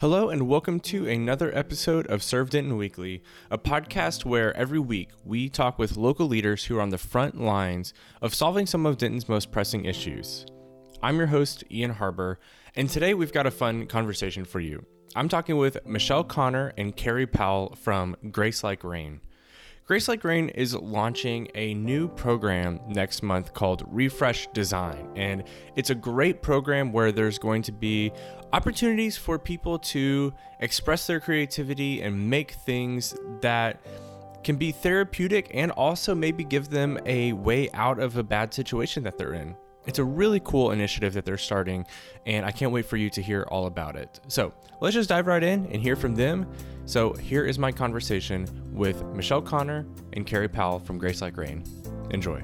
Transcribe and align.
Hello, 0.00 0.28
and 0.30 0.46
welcome 0.46 0.78
to 0.78 1.08
another 1.08 1.50
episode 1.58 2.06
of 2.06 2.22
Serve 2.22 2.50
Denton 2.50 2.76
Weekly, 2.76 3.20
a 3.50 3.58
podcast 3.58 4.24
where 4.24 4.56
every 4.56 4.78
week 4.78 5.10
we 5.24 5.48
talk 5.48 5.76
with 5.76 5.96
local 5.96 6.28
leaders 6.28 6.64
who 6.64 6.78
are 6.78 6.80
on 6.80 6.90
the 6.90 6.98
front 6.98 7.40
lines 7.40 7.92
of 8.22 8.32
solving 8.32 8.64
some 8.64 8.86
of 8.86 8.96
Denton's 8.96 9.28
most 9.28 9.50
pressing 9.50 9.86
issues. 9.86 10.46
I'm 11.02 11.16
your 11.16 11.26
host, 11.26 11.64
Ian 11.68 11.90
Harbour, 11.90 12.38
and 12.76 12.88
today 12.88 13.12
we've 13.12 13.32
got 13.32 13.48
a 13.48 13.50
fun 13.50 13.88
conversation 13.88 14.44
for 14.44 14.60
you. 14.60 14.86
I'm 15.16 15.28
talking 15.28 15.56
with 15.56 15.84
Michelle 15.84 16.22
Connor 16.22 16.72
and 16.78 16.94
Carrie 16.94 17.26
Powell 17.26 17.74
from 17.74 18.16
Grace 18.30 18.62
Like 18.62 18.84
Rain. 18.84 19.20
Grace 19.88 20.06
Like 20.06 20.22
Rain 20.22 20.50
is 20.50 20.74
launching 20.74 21.48
a 21.54 21.72
new 21.72 22.08
program 22.08 22.78
next 22.88 23.22
month 23.22 23.54
called 23.54 23.84
Refresh 23.86 24.46
Design. 24.48 25.08
And 25.16 25.44
it's 25.76 25.88
a 25.88 25.94
great 25.94 26.42
program 26.42 26.92
where 26.92 27.10
there's 27.10 27.38
going 27.38 27.62
to 27.62 27.72
be 27.72 28.12
opportunities 28.52 29.16
for 29.16 29.38
people 29.38 29.78
to 29.78 30.34
express 30.60 31.06
their 31.06 31.20
creativity 31.20 32.02
and 32.02 32.28
make 32.28 32.50
things 32.50 33.16
that 33.40 33.80
can 34.44 34.56
be 34.56 34.72
therapeutic 34.72 35.50
and 35.54 35.70
also 35.70 36.14
maybe 36.14 36.44
give 36.44 36.68
them 36.68 36.98
a 37.06 37.32
way 37.32 37.70
out 37.72 37.98
of 37.98 38.18
a 38.18 38.22
bad 38.22 38.52
situation 38.52 39.02
that 39.04 39.16
they're 39.16 39.32
in. 39.32 39.56
It's 39.86 39.98
a 39.98 40.04
really 40.04 40.40
cool 40.40 40.72
initiative 40.72 41.14
that 41.14 41.24
they're 41.24 41.38
starting, 41.38 41.86
and 42.26 42.44
I 42.44 42.50
can't 42.50 42.72
wait 42.72 42.84
for 42.84 42.98
you 42.98 43.08
to 43.08 43.22
hear 43.22 43.46
all 43.50 43.64
about 43.64 43.96
it. 43.96 44.20
So 44.28 44.52
let's 44.82 44.92
just 44.92 45.08
dive 45.08 45.26
right 45.26 45.42
in 45.42 45.64
and 45.72 45.80
hear 45.80 45.96
from 45.96 46.14
them. 46.14 46.46
So 46.88 47.12
here 47.12 47.44
is 47.44 47.58
my 47.58 47.70
conversation 47.70 48.48
with 48.72 49.04
Michelle 49.08 49.42
Connor 49.42 49.86
and 50.14 50.26
Carrie 50.26 50.48
Powell 50.48 50.78
from 50.78 50.96
Grace 50.96 51.20
Like 51.20 51.36
Rain. 51.36 51.62
Enjoy. 52.12 52.42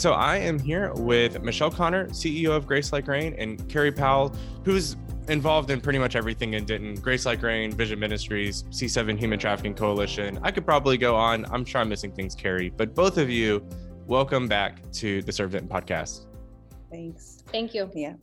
So 0.00 0.12
I 0.12 0.38
am 0.38 0.58
here 0.58 0.94
with 0.94 1.42
Michelle 1.42 1.70
Connor, 1.70 2.06
CEO 2.06 2.52
of 2.52 2.66
Grace 2.66 2.90
Like 2.90 3.06
Rain, 3.06 3.34
and 3.36 3.68
Carrie 3.68 3.92
Powell, 3.92 4.34
who's 4.64 4.96
involved 5.28 5.70
in 5.70 5.78
pretty 5.78 5.98
much 5.98 6.16
everything 6.16 6.54
in 6.54 6.64
Denton 6.64 6.94
Grace 6.94 7.26
Like 7.26 7.42
Rain, 7.42 7.70
Vision 7.70 7.98
Ministries, 7.98 8.62
C7 8.70 9.18
Human 9.18 9.38
Trafficking 9.38 9.74
Coalition. 9.74 10.38
I 10.42 10.52
could 10.52 10.64
probably 10.64 10.96
go 10.96 11.14
on. 11.14 11.44
I'm 11.52 11.66
sure 11.66 11.82
I'm 11.82 11.90
missing 11.90 12.12
things, 12.12 12.34
Carrie, 12.34 12.72
but 12.74 12.94
both 12.94 13.18
of 13.18 13.28
you, 13.28 13.62
welcome 14.06 14.48
back 14.48 14.90
to 14.92 15.20
the 15.20 15.32
Serve 15.32 15.50
Denton 15.50 15.68
podcast. 15.68 16.28
Thanks. 16.90 17.44
Thank 17.52 17.74
you. 17.74 17.90
Yeah. 17.94 18.14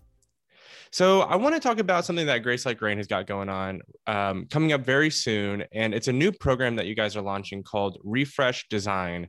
So 0.89 1.21
I 1.21 1.35
want 1.35 1.53
to 1.53 1.61
talk 1.61 1.77
about 1.77 2.05
something 2.05 2.25
that 2.25 2.39
Grace 2.39 2.65
Like 2.65 2.81
Rain 2.81 2.97
has 2.97 3.05
got 3.05 3.27
going 3.27 3.49
on 3.49 3.81
um, 4.07 4.47
coming 4.49 4.73
up 4.73 4.81
very 4.81 5.11
soon, 5.11 5.63
and 5.73 5.93
it's 5.93 6.07
a 6.07 6.13
new 6.13 6.31
program 6.31 6.75
that 6.77 6.87
you 6.87 6.95
guys 6.95 7.15
are 7.15 7.21
launching 7.21 7.61
called 7.61 7.99
Refresh 8.03 8.67
Design. 8.67 9.27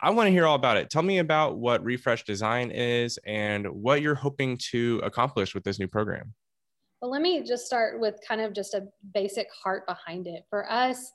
I 0.00 0.10
want 0.10 0.28
to 0.28 0.30
hear 0.30 0.46
all 0.46 0.54
about 0.54 0.76
it. 0.76 0.90
Tell 0.90 1.02
me 1.02 1.18
about 1.18 1.58
what 1.58 1.82
Refresh 1.82 2.24
Design 2.24 2.70
is 2.70 3.18
and 3.26 3.66
what 3.66 4.00
you're 4.00 4.14
hoping 4.14 4.56
to 4.70 5.00
accomplish 5.02 5.54
with 5.54 5.64
this 5.64 5.78
new 5.78 5.88
program. 5.88 6.34
Well, 7.00 7.10
let 7.10 7.22
me 7.22 7.42
just 7.42 7.66
start 7.66 8.00
with 8.00 8.16
kind 8.26 8.40
of 8.40 8.52
just 8.52 8.74
a 8.74 8.86
basic 9.14 9.48
heart 9.52 9.86
behind 9.86 10.26
it. 10.26 10.44
For 10.50 10.70
us, 10.70 11.12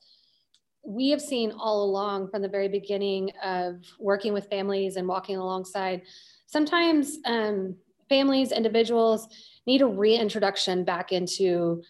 we 0.85 1.09
have 1.09 1.21
seen 1.21 1.51
all 1.51 1.83
along 1.83 2.29
from 2.29 2.41
the 2.41 2.49
very 2.49 2.67
beginning 2.67 3.31
of 3.43 3.83
working 3.99 4.33
with 4.33 4.49
families 4.49 4.97
and 4.97 5.07
walking 5.07 5.37
alongside, 5.37 6.01
sometimes 6.47 7.19
um, 7.25 7.75
families, 8.09 8.51
individuals 8.51 9.27
need 9.65 9.81
a 9.81 9.87
reintroduction 9.87 10.83
back 10.83 11.11
into 11.11 11.81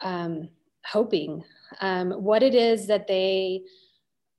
um, 0.00 0.48
hoping 0.84 1.44
um, 1.80 2.10
what 2.10 2.42
it 2.42 2.54
is 2.54 2.86
that 2.88 3.06
they 3.06 3.62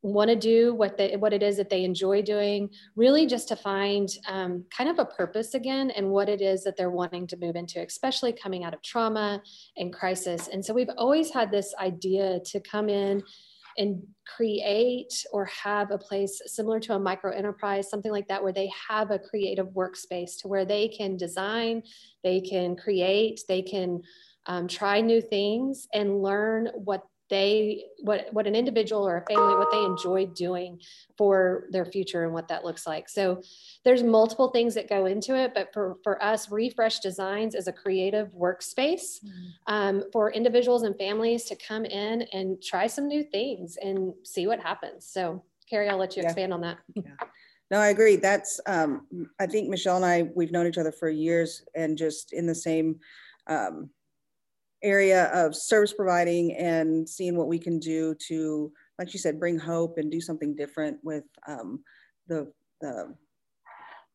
want 0.03 0.29
to 0.29 0.35
do 0.35 0.73
what 0.73 0.97
they 0.97 1.16
what 1.16 1.34
it 1.34 1.44
is 1.44 1.57
that 1.57 1.69
they 1.69 1.84
enjoy 1.84 2.22
doing 2.22 2.69
really 2.95 3.28
just 3.28 3.47
to 3.47 3.56
find 3.56 4.09
um, 4.28 4.66
kind 4.75 4.89
of 4.89 4.97
a 4.97 5.06
purpose 5.06 5.53
again 5.53 5.91
and 5.91 6.09
what 6.09 6.28
it 6.28 6.41
is 6.41 6.63
that 6.63 6.75
they're 6.75 6.89
wanting 6.89 7.28
to 7.28 7.38
move 7.38 7.56
into 7.56 7.79
especially 7.81 8.34
coming 8.34 8.63
out 8.63 8.73
of 8.73 8.81
trauma 8.81 9.41
and 9.78 9.94
crisis. 9.94 10.47
And 10.47 10.66
so 10.66 10.73
we've 10.73 10.89
always 10.97 11.31
had 11.31 11.51
this 11.51 11.73
idea 11.79 12.39
to 12.45 12.59
come 12.59 12.89
in 12.89 13.22
and 13.78 14.01
create 14.35 15.13
or 15.31 15.45
have 15.45 15.91
a 15.91 15.97
place 15.97 16.41
similar 16.45 16.79
to 16.79 16.94
a 16.94 17.00
micro 17.00 17.31
enterprise 17.31 17.89
something 17.89 18.12
like 18.12 18.28
that 18.28 18.44
where 18.44 18.51
they 18.51 18.69
have 18.89 19.12
a 19.12 19.19
creative 19.19 19.68
workspace 19.68 20.38
to 20.39 20.47
where 20.47 20.66
they 20.66 20.88
can 20.89 21.16
design 21.16 21.81
they 22.23 22.41
can 22.41 22.75
create 22.75 23.39
they 23.47 23.62
can 23.62 24.01
um, 24.47 24.68
try 24.68 25.00
new 25.00 25.22
things 25.22 25.88
and 25.94 26.22
learn 26.22 26.68
what 26.75 27.03
they 27.31 27.86
what 28.02 28.28
what 28.31 28.46
an 28.46 28.56
individual 28.56 29.08
or 29.08 29.18
a 29.18 29.34
family 29.34 29.56
what 29.56 29.72
they 29.72 29.84
enjoy 29.84 30.25
doing 30.36 30.80
for 31.18 31.66
their 31.72 31.86
future 31.86 32.25
and 32.25 32.34
what 32.34 32.47
that 32.50 32.64
looks 32.64 32.86
like 32.86 33.08
so 33.09 33.42
there's 33.86 34.03
multiple 34.03 34.50
things 34.50 34.75
that 34.75 34.90
go 34.90 35.06
into 35.06 35.36
it 35.36 35.53
but 35.56 35.74
for 35.74 35.96
for 36.03 36.22
us 36.22 36.52
refresh 36.52 37.00
designs 37.00 37.56
is 37.56 37.68
a 37.68 37.72
creative 37.72 38.28
workspace 38.34 39.24
mm-hmm. 39.24 39.74
um, 39.74 40.03
for 40.12 40.31
individuals 40.31 40.84
and 40.84 40.96
families 40.97 41.46
to 41.46 41.56
come 41.56 41.86
in 41.86 42.24
and 42.34 42.62
try 42.62 42.86
some 42.86 43.08
new 43.08 43.24
things 43.24 43.78
and 43.81 44.13
see 44.24 44.46
what 44.46 44.59
happens 44.59 45.08
so 45.08 45.42
carrie 45.69 45.90
i'll 45.90 45.98
let 45.98 46.16
you 46.16 46.22
yeah. 46.22 46.28
expand 46.28 46.53
on 46.53 46.62
that 46.62 46.78
yeah. 46.96 47.03
No, 47.69 47.80
I 47.80 47.88
agree. 47.88 48.18
That's, 48.18 48.59
um, 48.66 49.08
I 49.40 49.48
think 49.48 49.69
Michelle 49.69 49.96
and 49.96 50.03
I, 50.03 50.24
we've 50.36 50.52
known 50.52 50.68
each 50.68 50.78
other 50.78 50.92
for 50.92 51.09
years 51.09 51.63
and 51.74 51.98
just 51.98 52.34
in 52.34 52.46
the 52.46 52.53
same 52.53 53.00
um, 53.48 53.90
area 54.84 55.25
of 55.34 55.56
service 55.56 55.94
providing 55.94 56.53
and 56.56 57.08
seeing 57.08 57.36
what 57.36 57.47
we 57.47 57.59
can 57.59 57.80
do 57.80 58.16
to, 58.28 58.72
like 59.00 59.14
you 59.14 59.19
said, 59.19 59.40
bring 59.40 59.58
hope 59.58 59.97
and 59.97 60.12
do 60.12 60.22
something 60.22 60.56
different 60.56 60.97
with 61.03 61.24
um, 61.47 61.84
the, 62.28 62.52
the 62.81 63.16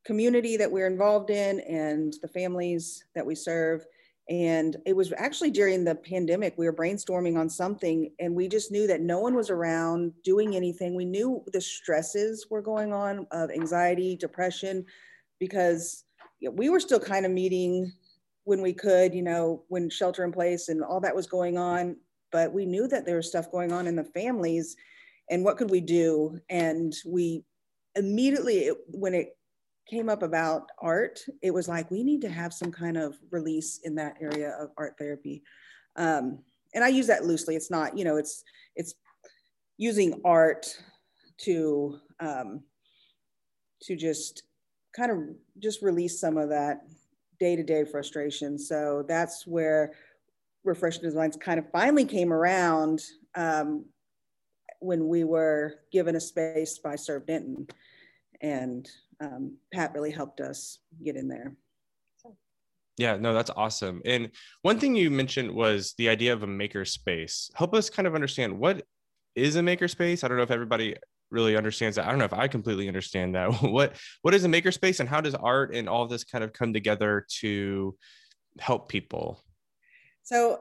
community 0.05 0.57
that 0.57 0.71
we're 0.71 0.87
involved 0.87 1.31
in 1.31 1.61
and 1.61 2.15
the 2.23 2.29
families 2.29 3.05
that 3.15 3.27
we 3.27 3.35
serve. 3.35 3.85
And 4.29 4.77
it 4.87 4.97
was 4.97 5.13
actually 5.17 5.53
during 5.53 5.85
the 5.85 5.95
pandemic, 5.95 6.55
we 6.57 6.67
were 6.67 6.73
brainstorming 6.73 7.39
on 7.39 7.49
something 7.49 8.11
and 8.19 8.35
we 8.35 8.49
just 8.49 8.73
knew 8.73 8.89
that 8.89 9.01
no 9.01 9.21
one 9.21 9.37
was 9.37 9.51
around 9.51 10.13
doing 10.25 10.57
anything. 10.57 10.97
We 10.97 11.05
knew 11.05 11.45
the 11.53 11.61
stresses 11.61 12.47
were 12.51 12.63
going 12.63 12.93
on 12.93 13.27
of 13.31 13.51
anxiety, 13.51 14.17
depression, 14.17 14.85
because 15.39 16.05
we 16.53 16.71
were 16.71 16.81
still 16.81 16.99
kind 16.99 17.25
of 17.25 17.31
meeting 17.31 17.93
when 18.47 18.63
we 18.63 18.73
could, 18.73 19.13
you 19.13 19.23
know, 19.23 19.65
when 19.67 19.91
shelter 19.91 20.25
in 20.25 20.31
place 20.31 20.69
and 20.69 20.83
all 20.83 21.01
that 21.01 21.15
was 21.15 21.27
going 21.27 21.59
on. 21.59 21.97
But 22.31 22.53
we 22.53 22.65
knew 22.65 22.87
that 22.87 23.05
there 23.05 23.17
was 23.17 23.29
stuff 23.29 23.51
going 23.51 23.73
on 23.73 23.89
in 23.89 23.97
the 23.97 24.05
families 24.05 24.77
and 25.29 25.45
what 25.45 25.57
could 25.57 25.69
we 25.69 25.81
do? 25.81 26.39
And 26.49 26.95
we 27.05 27.45
immediately, 27.97 28.71
when 28.87 29.15
it 29.15 29.37
came 29.91 30.09
up 30.09 30.23
about 30.23 30.69
art, 30.79 31.19
it 31.43 31.53
was 31.53 31.67
like, 31.67 31.91
we 31.91 32.05
need 32.05 32.21
to 32.21 32.29
have 32.29 32.53
some 32.53 32.71
kind 32.71 32.97
of 32.97 33.17
release 33.33 33.81
in 33.83 33.97
that 33.97 34.17
area 34.21 34.57
of 34.61 34.71
art 34.79 34.95
therapy. 34.97 35.43
Um, 35.97 36.39
and 36.73 36.85
I 36.85 36.89
use 36.89 37.09
that 37.09 37.25
loosely. 37.25 37.57
It's 37.57 37.71
not, 37.71 37.99
you 37.99 38.05
know, 38.05 38.17
it's, 38.17 38.45
it's 38.77 38.95
using 39.77 40.21
art 40.25 40.69
to, 41.39 41.99
um, 42.21 42.63
to 43.83 43.97
just 43.97 44.45
kind 44.95 45.11
of 45.11 45.19
just 45.59 45.83
release 45.83 46.21
some 46.21 46.37
of 46.37 46.51
that 46.51 46.83
day-to-day 47.39 47.85
frustration. 47.85 48.59
So 48.59 49.05
that's 49.07 49.47
where 49.47 49.93
Refresh 50.65 50.99
Designs 50.99 51.37
kind 51.37 51.59
of 51.59 51.71
finally 51.71 52.05
came 52.05 52.33
around 52.33 53.03
um, 53.35 53.85
when 54.81 55.09
we 55.09 55.25
were 55.25 55.77
given 55.93 56.17
a 56.17 56.21
space 56.21 56.79
by 56.79 56.97
Serve 56.97 57.27
Denton. 57.27 57.67
And 58.41 58.89
um, 59.21 59.57
Pat 59.73 59.95
really 59.95 60.11
helped 60.11 60.41
us 60.41 60.79
get 61.05 61.17
in 61.17 61.29
there. 61.29 61.55
Yeah, 62.99 63.17
no, 63.17 63.35
that's 63.35 63.51
awesome. 63.55 64.01
And 64.07 64.31
one 64.63 64.79
thing 64.79 64.97
you 64.97 65.11
mentioned 65.11 65.53
was 65.53 65.95
the 65.99 66.09
idea 66.09 66.33
of 66.33 66.43
a 66.43 66.47
maker 66.47 66.85
space. 66.87 67.51
Help 67.55 67.75
us 67.75 67.91
kind 67.91 68.07
of 68.07 68.15
understand 68.15 68.59
what 68.59 68.87
is 69.35 69.57
a 69.57 69.63
maker 69.63 69.87
space. 69.87 70.25
I 70.25 70.29
don't 70.29 70.39
know 70.39 70.43
if 70.43 70.51
everybody 70.51 70.97
really 71.31 71.57
understands 71.57 71.97
that. 71.97 72.07
I 72.07 72.11
don't 72.11 72.19
know 72.19 72.25
if 72.25 72.33
I 72.33 72.49
completely 72.49 72.89
understand 72.89 73.35
that. 73.35 73.53
what 73.63 73.97
what 74.23 74.35
is 74.35 74.45
a 74.45 74.49
makerspace 74.49 75.01
and 75.01 75.09
how 75.09 75.21
does 75.21 75.35
art 75.35 75.75
and 75.75 75.89
all 75.89 76.07
this 76.07 76.25
kind 76.25 76.45
of 76.45 76.53
come 76.53 76.73
together 76.73 77.27
to 77.41 77.97
help 78.59 78.89
people? 78.89 79.43
So 80.23 80.59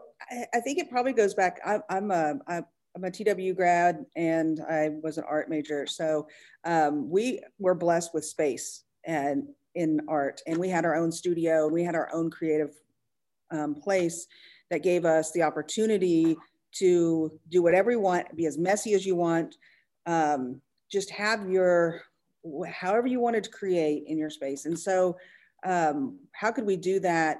I, 0.53 0.59
think 0.59 0.79
it 0.79 0.89
probably 0.89 1.13
goes 1.13 1.33
back. 1.33 1.59
I'm 1.89 2.12
a 2.12 2.35
I'm 2.95 3.03
a 3.03 3.12
TW 3.12 3.56
grad 3.56 4.06
and 4.15 4.62
I 4.69 4.91
was 5.03 5.17
an 5.17 5.25
art 5.27 5.50
major. 5.50 5.85
So 5.85 6.27
um, 6.63 7.09
we 7.09 7.41
were 7.59 7.75
blessed 7.75 8.13
with 8.13 8.25
space 8.25 8.83
and 9.06 9.47
in 9.75 10.00
art, 10.07 10.41
and 10.47 10.57
we 10.57 10.69
had 10.69 10.85
our 10.85 10.95
own 10.95 11.12
studio 11.12 11.65
and 11.65 11.73
we 11.73 11.83
had 11.83 11.95
our 11.95 12.09
own 12.13 12.29
creative 12.29 12.73
um, 13.51 13.75
place 13.75 14.27
that 14.71 14.83
gave 14.83 15.03
us 15.03 15.31
the 15.33 15.44
opportunity 15.44 16.38
to 16.75 17.31
do 17.50 17.62
whatever 17.62 17.91
you 17.91 18.00
want, 18.00 18.35
be 18.35 18.45
as 18.45 18.57
messy 18.57 18.94
as 18.94 19.06
you 19.06 19.15
want, 19.15 19.56
um, 20.06 20.62
just 20.92 21.10
have 21.12 21.50
your 21.50 22.02
however 22.68 23.07
you 23.07 23.19
wanted 23.19 23.44
to 23.44 23.50
create 23.50 24.04
in 24.07 24.18
your 24.18 24.30
space 24.30 24.66
and 24.66 24.78
so 24.78 25.18
um, 25.66 26.19
how 26.34 26.52
could 26.52 26.66
we 26.66 26.78
do 26.78 27.00
that 27.00 27.40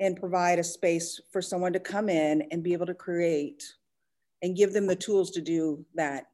and 0.00 0.18
provide 0.18 0.58
a 0.58 0.64
space 0.64 1.20
for 1.32 1.40
someone 1.40 1.72
to 1.72 1.80
come 1.80 2.08
in 2.08 2.42
and 2.50 2.62
be 2.62 2.72
able 2.72 2.86
to 2.86 2.94
create 2.94 3.62
and 4.42 4.56
give 4.56 4.72
them 4.72 4.86
the 4.86 4.96
tools 4.96 5.30
to 5.30 5.40
do 5.40 5.84
that. 5.94 6.24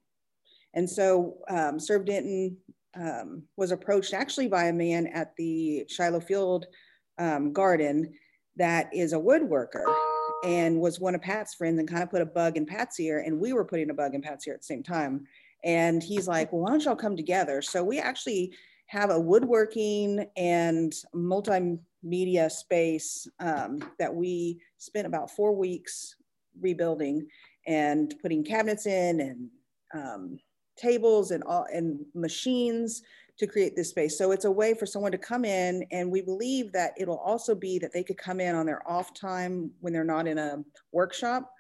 And 0.75 0.89
so 0.89 1.39
um, 1.49 1.79
Serve 1.79 2.07
Denton 2.07 2.57
um, 2.95 3.43
was 3.57 3.71
approached 3.71 4.15
actually 4.15 4.49
by 4.49 4.65
a 4.65 4.73
man 4.73 5.07
at 5.09 5.37
the 5.37 5.85
Shiloh 5.89 6.21
Field 6.21 6.67
um, 7.19 7.53
Garden 7.53 8.13
that 8.57 8.91
is 8.93 9.13
a 9.13 9.17
woodworker 9.17 9.85
and 10.45 10.81
was 10.81 11.01
one 11.01 11.15
of 11.15 11.21
Pat's 11.21 11.55
friends 11.55 11.79
and 11.79 11.89
kind 11.89 12.03
of 12.03 12.11
put 12.11 12.23
a 12.23 12.27
bug 12.27 12.57
in 12.57 12.67
Pat's 12.67 12.99
ear. 13.01 13.21
And 13.21 13.41
we 13.41 13.53
were 13.53 13.65
putting 13.65 13.91
a 13.91 13.95
bug 13.95 14.15
in 14.15 14.23
Pat's 14.23 14.47
ear 14.47 14.55
at 14.55 14.61
the 14.61 14.67
same 14.67 14.83
time. 14.83 15.27
And 15.65 16.03
he's 16.03 16.27
like, 16.27 16.53
well, 16.53 16.63
why 16.63 16.71
don't 16.71 16.85
y'all 16.85 16.97
come 16.97 17.17
together? 17.17 17.61
So 17.61 17.85
we 17.85 17.99
actually 17.99 18.53
have 18.87 19.11
a 19.11 19.21
woodworking 19.21 20.27
and 20.37 20.93
multimedia 21.15 22.51
space 22.51 23.29
um, 23.39 23.79
that 23.99 24.13
we 24.13 24.61
spent 24.79 25.07
about 25.07 25.31
four 25.31 25.55
weeks 25.55 26.17
rebuilding 26.61 27.27
and 27.67 28.15
putting 28.23 28.43
cabinets 28.43 28.87
in 28.87 29.21
and 29.21 29.49
um, 29.95 30.39
tables 30.77 31.31
and 31.31 31.45
all 31.45 31.67
and 31.73 32.01
machines 32.15 33.03
to 33.41 33.47
create 33.47 33.75
this 33.75 33.89
space. 33.89 34.19
So 34.19 34.33
it's 34.33 34.45
a 34.45 34.51
way 34.51 34.75
for 34.75 34.85
someone 34.85 35.13
to 35.13 35.19
come 35.19 35.47
in 35.47 35.83
and 35.91 36.13
we 36.13 36.21
believe 36.21 36.73
that 36.73 36.93
it'll 36.99 37.19
also 37.19 37.55
be 37.55 37.79
that 37.79 37.91
they 37.91 38.05
could 38.05 38.19
come 38.19 38.39
in 38.39 38.55
on 38.55 38.67
their 38.67 38.87
off 38.87 39.15
time 39.15 39.71
when 39.81 39.95
they're 39.95 40.05
not 40.05 40.29
in 40.29 40.37
a 40.37 40.63
workshop. 40.93 41.51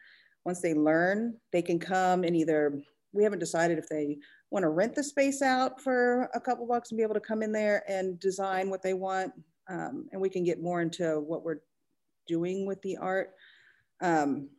Once 0.44 0.60
they 0.60 0.74
learn, 0.74 1.34
they 1.52 1.62
can 1.62 1.78
come 1.78 2.22
and 2.22 2.36
either, 2.36 2.82
we 3.12 3.24
haven't 3.24 3.38
decided 3.38 3.78
if 3.78 3.88
they 3.88 4.18
want 4.50 4.62
to 4.62 4.68
rent 4.68 4.94
the 4.94 5.02
space 5.02 5.40
out 5.40 5.80
for 5.80 6.28
a 6.34 6.40
couple 6.40 6.66
bucks 6.66 6.90
and 6.90 6.98
be 6.98 7.02
able 7.02 7.14
to 7.14 7.20
come 7.20 7.42
in 7.42 7.50
there 7.50 7.82
and 7.88 8.20
design 8.20 8.68
what 8.68 8.82
they 8.82 8.92
want. 8.92 9.32
Um, 9.68 10.06
and 10.12 10.20
we 10.20 10.28
can 10.28 10.44
get 10.44 10.62
more 10.62 10.82
into 10.82 11.20
what 11.20 11.44
we're 11.44 11.60
doing 12.28 12.66
with 12.66 12.82
the 12.82 12.98
art. 12.98 13.30
Um, 14.02 14.50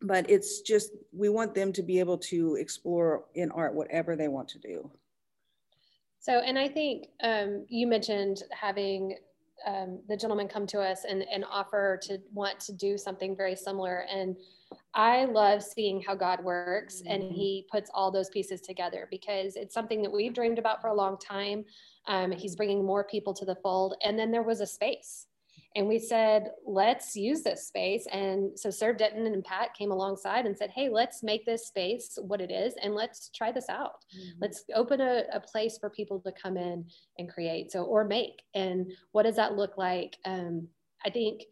but 0.00 0.30
it's 0.30 0.62
just, 0.62 0.92
we 1.12 1.28
want 1.28 1.54
them 1.54 1.74
to 1.74 1.82
be 1.82 1.98
able 2.00 2.18
to 2.18 2.56
explore 2.56 3.26
in 3.34 3.50
art 3.50 3.74
whatever 3.74 4.16
they 4.16 4.28
want 4.28 4.48
to 4.48 4.58
do. 4.58 4.90
So, 6.22 6.38
and 6.38 6.56
I 6.56 6.68
think 6.68 7.08
um, 7.24 7.66
you 7.68 7.88
mentioned 7.88 8.44
having 8.52 9.16
um, 9.66 9.98
the 10.08 10.16
gentleman 10.16 10.46
come 10.46 10.68
to 10.68 10.80
us 10.80 11.04
and, 11.04 11.24
and 11.32 11.44
offer 11.50 11.98
to 12.04 12.18
want 12.32 12.60
to 12.60 12.72
do 12.72 12.96
something 12.96 13.36
very 13.36 13.56
similar. 13.56 14.06
And 14.08 14.36
I 14.94 15.24
love 15.24 15.64
seeing 15.64 16.00
how 16.00 16.14
God 16.14 16.42
works 16.44 17.02
and 17.04 17.24
mm-hmm. 17.24 17.34
he 17.34 17.66
puts 17.68 17.90
all 17.92 18.12
those 18.12 18.30
pieces 18.30 18.60
together 18.60 19.08
because 19.10 19.56
it's 19.56 19.74
something 19.74 20.00
that 20.02 20.12
we've 20.12 20.32
dreamed 20.32 20.60
about 20.60 20.80
for 20.80 20.86
a 20.86 20.94
long 20.94 21.18
time. 21.18 21.64
Um, 22.06 22.30
he's 22.30 22.54
bringing 22.54 22.86
more 22.86 23.02
people 23.02 23.34
to 23.34 23.44
the 23.44 23.56
fold. 23.56 23.96
And 24.04 24.16
then 24.16 24.30
there 24.30 24.44
was 24.44 24.60
a 24.60 24.66
space 24.66 25.26
and 25.74 25.86
we 25.86 25.98
said, 25.98 26.50
let's 26.66 27.16
use 27.16 27.42
this 27.42 27.66
space. 27.66 28.06
And 28.12 28.58
so 28.58 28.70
Serve 28.70 28.98
Denton 28.98 29.26
and 29.26 29.44
Pat 29.44 29.74
came 29.74 29.90
alongside 29.90 30.46
and 30.46 30.56
said, 30.56 30.70
hey, 30.70 30.88
let's 30.88 31.22
make 31.22 31.46
this 31.46 31.66
space 31.66 32.18
what 32.20 32.40
it 32.40 32.50
is 32.50 32.74
and 32.82 32.94
let's 32.94 33.30
try 33.30 33.52
this 33.52 33.68
out. 33.68 34.04
Mm-hmm. 34.16 34.38
Let's 34.40 34.64
open 34.74 35.00
a, 35.00 35.24
a, 35.32 35.40
place 35.40 35.78
for 35.78 35.90
people 35.90 36.20
to 36.20 36.32
come 36.32 36.56
in 36.56 36.84
and 37.18 37.28
create. 37.28 37.72
So, 37.72 37.84
or 37.84 38.04
make. 38.04 38.42
And 38.54 38.92
what 39.12 39.24
does 39.24 39.36
that 39.36 39.56
look 39.56 39.76
like? 39.76 40.16
Um, 40.24 40.68
I 41.04 41.10
think 41.10 41.42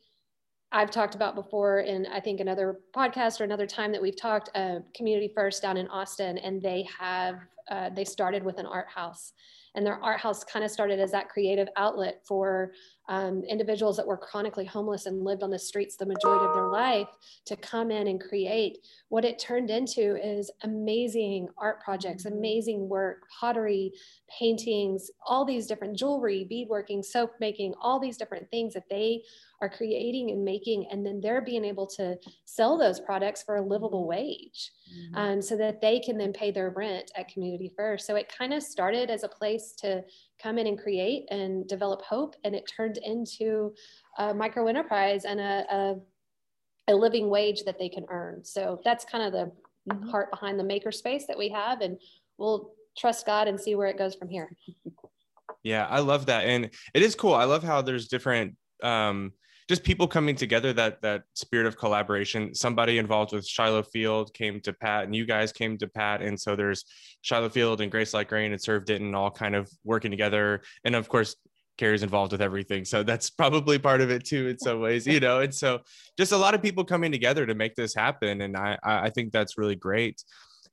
I've 0.73 0.91
talked 0.91 1.15
about 1.15 1.35
before, 1.35 1.81
in 1.81 2.07
I 2.07 2.21
think 2.21 2.41
another 2.41 2.81
podcast 2.95 3.41
or 3.41 3.45
another 3.45 3.67
time 3.67 3.91
that 3.93 4.01
we've 4.03 4.21
talked, 4.21 4.51
uh, 4.55 4.81
Community 4.95 5.33
First 5.35 5.63
down 5.63 5.77
in 5.77 5.89
Austin, 5.89 6.39
and 6.39 6.63
they 6.63 6.87
have, 6.99 7.37
uh, 7.71 7.91
they 7.91 8.05
started 8.05 8.45
with 8.45 8.59
an 8.59 8.67
art 8.67 8.89
house 8.89 9.33
and 9.75 9.87
their 9.87 10.03
art 10.03 10.21
house 10.21 10.45
kind 10.45 10.65
of 10.65 10.71
started 10.71 10.99
as 10.99 11.13
that 11.13 11.29
creative 11.29 11.69
outlet 11.77 12.23
for 12.27 12.73
um, 13.11 13.43
individuals 13.43 13.97
that 13.97 14.07
were 14.07 14.17
chronically 14.17 14.65
homeless 14.65 15.07
and 15.07 15.25
lived 15.25 15.43
on 15.43 15.51
the 15.51 15.59
streets 15.59 15.97
the 15.97 16.07
majority 16.07 16.47
of 16.47 16.55
their 16.55 16.69
life 16.69 17.09
to 17.45 17.57
come 17.57 17.91
in 17.91 18.07
and 18.07 18.23
create. 18.23 18.79
What 19.09 19.25
it 19.25 19.41
turned 19.41 19.69
into 19.69 20.17
is 20.25 20.49
amazing 20.63 21.49
art 21.59 21.83
projects, 21.83 22.25
mm-hmm. 22.25 22.39
amazing 22.39 22.89
work, 22.89 23.25
pottery, 23.41 23.93
paintings, 24.39 25.11
all 25.27 25.45
these 25.45 25.67
different 25.67 25.99
jewelry, 25.99 26.47
beadworking, 26.51 27.05
soap 27.05 27.33
making, 27.41 27.75
all 27.81 27.99
these 27.99 28.17
different 28.17 28.49
things 28.49 28.75
that 28.75 28.89
they 28.89 29.23
are 29.61 29.69
creating 29.69 30.31
and 30.31 30.45
making, 30.45 30.87
and 30.91 31.05
then 31.05 31.21
they're 31.21 31.43
being 31.43 31.65
able 31.65 31.89
to 31.89 32.17
sell 32.45 32.79
those 32.79 33.01
products 33.01 33.43
for 33.43 33.57
a 33.57 33.63
livable 33.63 34.07
wage 34.07 34.71
mm-hmm. 34.91 35.17
um, 35.17 35.43
so 35.43 35.57
that 35.57 35.81
they 35.81 35.99
can 35.99 36.17
then 36.17 36.33
pay 36.33 36.53
their 36.53 36.71
rent 36.71 37.11
at 37.17 37.29
Community 37.29 37.73
First. 37.77 38.07
So 38.07 38.15
it 38.15 38.33
kind 38.33 38.55
of 38.55 38.63
started 38.63 39.11
as 39.11 39.25
a 39.25 39.29
place 39.29 39.75
to 39.81 40.05
come 40.43 40.59
in 40.59 40.67
and 40.67 40.79
create 40.79 41.27
and 41.31 41.67
develop 41.69 42.03
hope, 42.03 42.35
and 42.45 42.55
it 42.55 42.71
turned 42.77 42.99
into 42.99 43.75
a 44.19 44.35
micro 44.35 44.67
enterprise 44.67 45.25
and 45.25 45.41
a, 45.41 45.65
a, 45.71 45.97
a 46.89 46.95
living 46.95 47.29
wage 47.29 47.65
that 47.65 47.79
they 47.79 47.89
can 47.89 48.07
earn. 48.09 48.45
So 48.45 48.81
that's 48.85 49.05
kind 49.05 49.25
of 49.25 49.33
the 49.33 49.53
mm-hmm. 49.93 50.09
heart 50.09 50.31
behind 50.31 50.59
the 50.59 50.65
makerspace 50.65 51.27
that 51.29 51.39
we 51.39 51.49
have, 51.51 51.81
and 51.81 51.99
we'll 52.39 52.73
trust 52.99 53.27
God 53.27 53.49
and 53.49 53.61
see 53.61 53.75
where 53.75 53.89
it 53.89 53.99
goes 53.99 54.15
from 54.15 54.29
here. 54.29 54.57
Yeah, 55.63 55.87
I 55.87 56.01
love 56.01 56.27
that. 56.27 56.45
And 56.45 56.71
it 56.95 57.03
is 57.03 57.15
cool. 57.15 57.35
I 57.35 57.45
love 57.45 57.63
how 57.63 57.83
there's 57.83 58.09
different 58.09 58.57
um 58.83 59.33
just 59.71 59.85
people 59.85 60.09
coming 60.09 60.35
together 60.35 60.73
that 60.73 61.01
that 61.01 61.23
spirit 61.35 61.65
of 61.65 61.79
collaboration 61.79 62.53
somebody 62.53 62.99
involved 62.99 63.33
with 63.33 63.47
shiloh 63.47 63.85
field 63.85 64.35
came 64.35 64.61
to 64.61 64.73
pat 64.73 65.05
and 65.05 65.15
you 65.15 65.25
guys 65.25 65.53
came 65.53 65.79
to 65.79 65.87
pat 65.87 66.21
and 66.23 66.39
so 66.39 66.57
there's 66.57 66.85
shiloh 67.23 67.49
field 67.49 67.81
and 67.81 67.89
grace 67.89 68.13
like 68.13 68.33
rain 68.33 68.51
and 68.51 68.61
Serve 68.61 68.85
Denton 68.85 69.07
and 69.07 69.15
all 69.15 69.31
kind 69.31 69.55
of 69.55 69.71
working 69.85 70.11
together 70.11 70.61
and 70.85 70.97
of 70.97 71.09
course 71.09 71.37
Carrie's 71.79 72.03
involved 72.03 72.33
with 72.33 72.43
everything. 72.43 72.85
So 72.85 73.03
that's 73.03 73.31
probably 73.31 73.79
part 73.79 74.03
of 74.03 74.11
it 74.11 74.27
too, 74.27 74.49
in 74.49 74.59
some 74.59 74.81
ways, 74.81 75.07
you 75.07 75.19
know. 75.19 75.41
And 75.41 75.55
so 75.55 75.79
just 76.19 76.33
a 76.33 76.37
lot 76.37 76.53
of 76.53 76.61
people 76.61 76.85
coming 76.85 77.11
together 77.11 77.47
to 77.47 77.55
make 77.55 77.75
this 77.75 77.95
happen. 77.95 78.43
And 78.43 78.55
I 78.55 78.77
I 78.83 79.09
think 79.09 79.33
that's 79.33 79.57
really 79.57 79.77
great. 79.77 80.23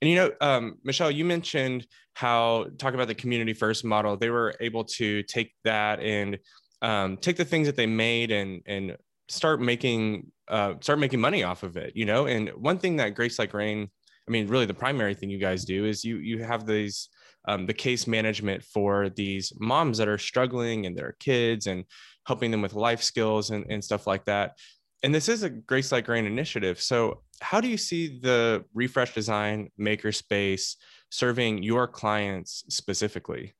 And 0.02 0.10
you 0.12 0.18
know, 0.18 0.32
um, 0.42 0.80
Michelle, 0.84 1.10
you 1.10 1.24
mentioned 1.24 1.88
how 2.16 2.66
talk 2.78 2.94
about 2.94 3.08
the 3.08 3.16
community 3.16 3.54
first 3.54 3.86
model. 3.86 4.18
They 4.18 4.32
were 4.32 4.54
able 4.60 4.84
to 5.00 5.24
take 5.24 5.54
that 5.64 6.02
and 6.02 6.38
um, 6.82 7.18
take 7.18 7.38
the 7.38 7.46
things 7.46 7.68
that 7.68 7.76
they 7.76 7.88
made 7.88 8.32
and 8.32 8.62
and 8.66 8.98
start 9.30 9.62
making 9.62 10.32
uh, 10.48 10.76
start 10.80 11.00
making 11.00 11.20
money 11.20 11.44
off 11.44 11.64
of 11.64 11.78
it 11.78 11.94
you 11.96 12.06
know? 12.06 12.28
And 12.28 12.50
one 12.50 12.78
thing 12.78 12.98
that 12.98 13.16
grace 13.16 13.40
like 13.40 13.54
rain 13.54 13.90
i 14.28 14.32
mean 14.32 14.48
really 14.48 14.66
the 14.66 14.74
primary 14.74 15.14
thing 15.14 15.30
you 15.30 15.40
guys 15.40 15.66
do 15.66 15.86
is 15.86 16.04
you 16.04 16.18
you 16.18 16.44
have 16.44 16.66
these 16.66 17.10
um, 17.48 17.66
the 17.66 17.74
case 17.74 18.08
management 18.08 18.64
for 18.64 19.10
these 19.10 19.54
moms 19.60 19.98
that 19.98 20.08
are 20.08 20.18
struggling 20.18 20.86
and 20.86 20.98
their 20.98 21.16
kids 21.20 21.66
and 21.68 21.86
helping 22.26 22.52
them 22.52 22.62
with 22.62 22.74
life 22.74 23.02
skills 23.02 23.52
and, 23.52 23.66
and 23.70 23.84
stuff 23.84 24.06
like 24.06 24.26
that. 24.26 24.58
And 25.04 25.16
this 25.16 25.30
is 25.30 25.44
a 25.44 25.50
grace 25.50 25.92
like 25.92 26.08
rain 26.08 26.26
initiative. 26.26 26.82
So 26.82 27.22
how 27.40 27.62
do 27.62 27.70
you 27.70 27.78
see 27.78 28.20
the 28.20 28.66
refresh 28.74 29.14
design 29.14 29.70
makerspace 29.80 30.76
serving 31.10 31.64
your 31.64 31.88
clients 31.88 32.66
specifically 32.70 33.56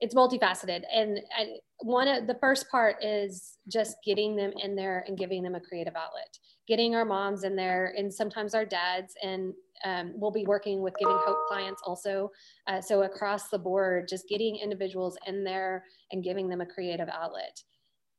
it's 0.00 0.14
multifaceted. 0.14 0.82
And, 0.94 1.20
one 1.82 2.08
of 2.08 2.26
the 2.26 2.34
first 2.40 2.68
part 2.70 2.96
is 3.04 3.56
just 3.70 3.98
getting 4.04 4.34
them 4.34 4.52
in 4.64 4.74
there 4.74 5.04
and 5.06 5.16
giving 5.16 5.44
them 5.44 5.54
a 5.54 5.60
creative 5.60 5.94
outlet 5.94 6.36
getting 6.68 6.94
our 6.94 7.06
moms 7.06 7.44
in 7.44 7.56
there 7.56 7.94
and 7.96 8.12
sometimes 8.12 8.54
our 8.54 8.66
dads. 8.66 9.14
And 9.22 9.54
um, 9.84 10.12
we'll 10.14 10.30
be 10.30 10.44
working 10.44 10.82
with 10.82 10.94
giving 10.98 11.16
hope 11.20 11.38
clients 11.48 11.80
also 11.86 12.30
uh, 12.66 12.80
so 12.80 13.02
across 13.02 13.48
the 13.48 13.58
board 13.58 14.08
just 14.08 14.28
getting 14.28 14.56
individuals 14.56 15.16
in 15.26 15.44
there 15.44 15.84
and 16.10 16.24
giving 16.24 16.48
them 16.48 16.60
a 16.60 16.66
creative 16.66 17.08
outlet 17.08 17.62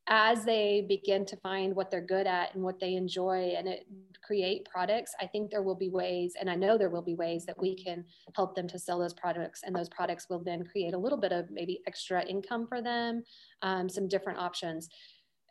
as 0.10 0.44
they 0.44 0.86
begin 0.90 1.24
to 1.24 1.38
find 1.38 1.76
what 1.76 1.92
they're 1.92 2.02
good 2.02 2.26
at 2.26 2.56
and 2.56 2.64
what 2.64 2.80
they 2.80 2.96
enjoy 2.96 3.54
and 3.56 3.68
it, 3.68 3.86
create 4.24 4.68
products, 4.70 5.14
I 5.22 5.28
think 5.28 5.50
there 5.50 5.62
will 5.62 5.76
be 5.76 5.90
ways, 5.90 6.34
and 6.40 6.50
I 6.50 6.56
know 6.56 6.78
there 6.78 6.90
will 6.90 7.04
be 7.04 7.16
ways 7.16 7.46
that 7.46 7.60
we 7.60 7.76
can 7.76 8.04
help 8.36 8.56
them 8.56 8.68
to 8.68 8.80
sell 8.80 9.00
those 9.00 9.14
products, 9.14 9.62
and 9.64 9.76
those 9.76 9.90
products 9.90 10.28
will 10.30 10.44
then 10.44 10.66
create 10.66 10.94
a 10.94 10.98
little 10.98 11.18
bit 11.18 11.32
of 11.32 11.50
maybe 11.52 11.82
extra 11.88 12.24
income 12.26 12.68
for 12.68 12.82
them, 12.82 13.24
um, 13.62 13.88
some 13.88 14.08
different 14.08 14.40
options. 14.40 14.90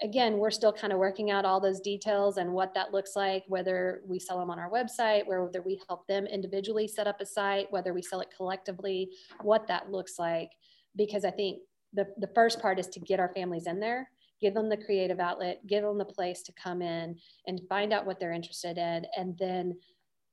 Again, 0.03 0.39
we're 0.39 0.51
still 0.51 0.73
kind 0.73 0.93
of 0.93 0.99
working 0.99 1.31
out 1.31 1.45
all 1.45 1.61
those 1.61 1.81
details 1.81 2.37
and 2.37 2.53
what 2.53 2.73
that 2.75 2.93
looks 2.93 3.17
like, 3.17 3.43
whether 3.49 4.03
we 4.07 4.21
sell 4.21 4.39
them 4.39 4.51
on 4.51 4.59
our 4.59 4.71
website, 4.71 5.27
whether 5.27 5.63
we 5.63 5.81
help 5.89 6.07
them 6.07 6.27
individually 6.27 6.87
set 6.87 7.09
up 7.09 7.21
a 7.21 7.27
site, 7.27 7.67
whether 7.71 7.93
we 7.93 8.03
sell 8.03 8.21
it 8.21 8.29
collectively, 8.37 9.11
what 9.43 9.67
that 9.67 9.91
looks 9.91 10.19
like. 10.19 10.51
Because 10.95 11.25
I 11.25 11.33
think 11.33 11.63
the, 11.93 12.07
the 12.19 12.31
first 12.35 12.61
part 12.61 12.79
is 12.79 12.87
to 12.89 13.01
get 13.01 13.19
our 13.19 13.33
families 13.35 13.67
in 13.67 13.81
there 13.81 14.09
give 14.41 14.55
them 14.55 14.69
the 14.69 14.77
creative 14.77 15.21
outlet, 15.21 15.67
give 15.67 15.83
them 15.83 15.99
the 15.99 16.05
place 16.05 16.43
to 16.43 16.53
come 16.53 16.83
in 16.83 17.17
and 17.47 17.61
find 17.69 17.93
out 17.93 18.07
what 18.07 18.21
they're 18.21 18.33
interested 18.33 18.79
in, 18.79 19.07
and 19.17 19.37
then 19.39 19.77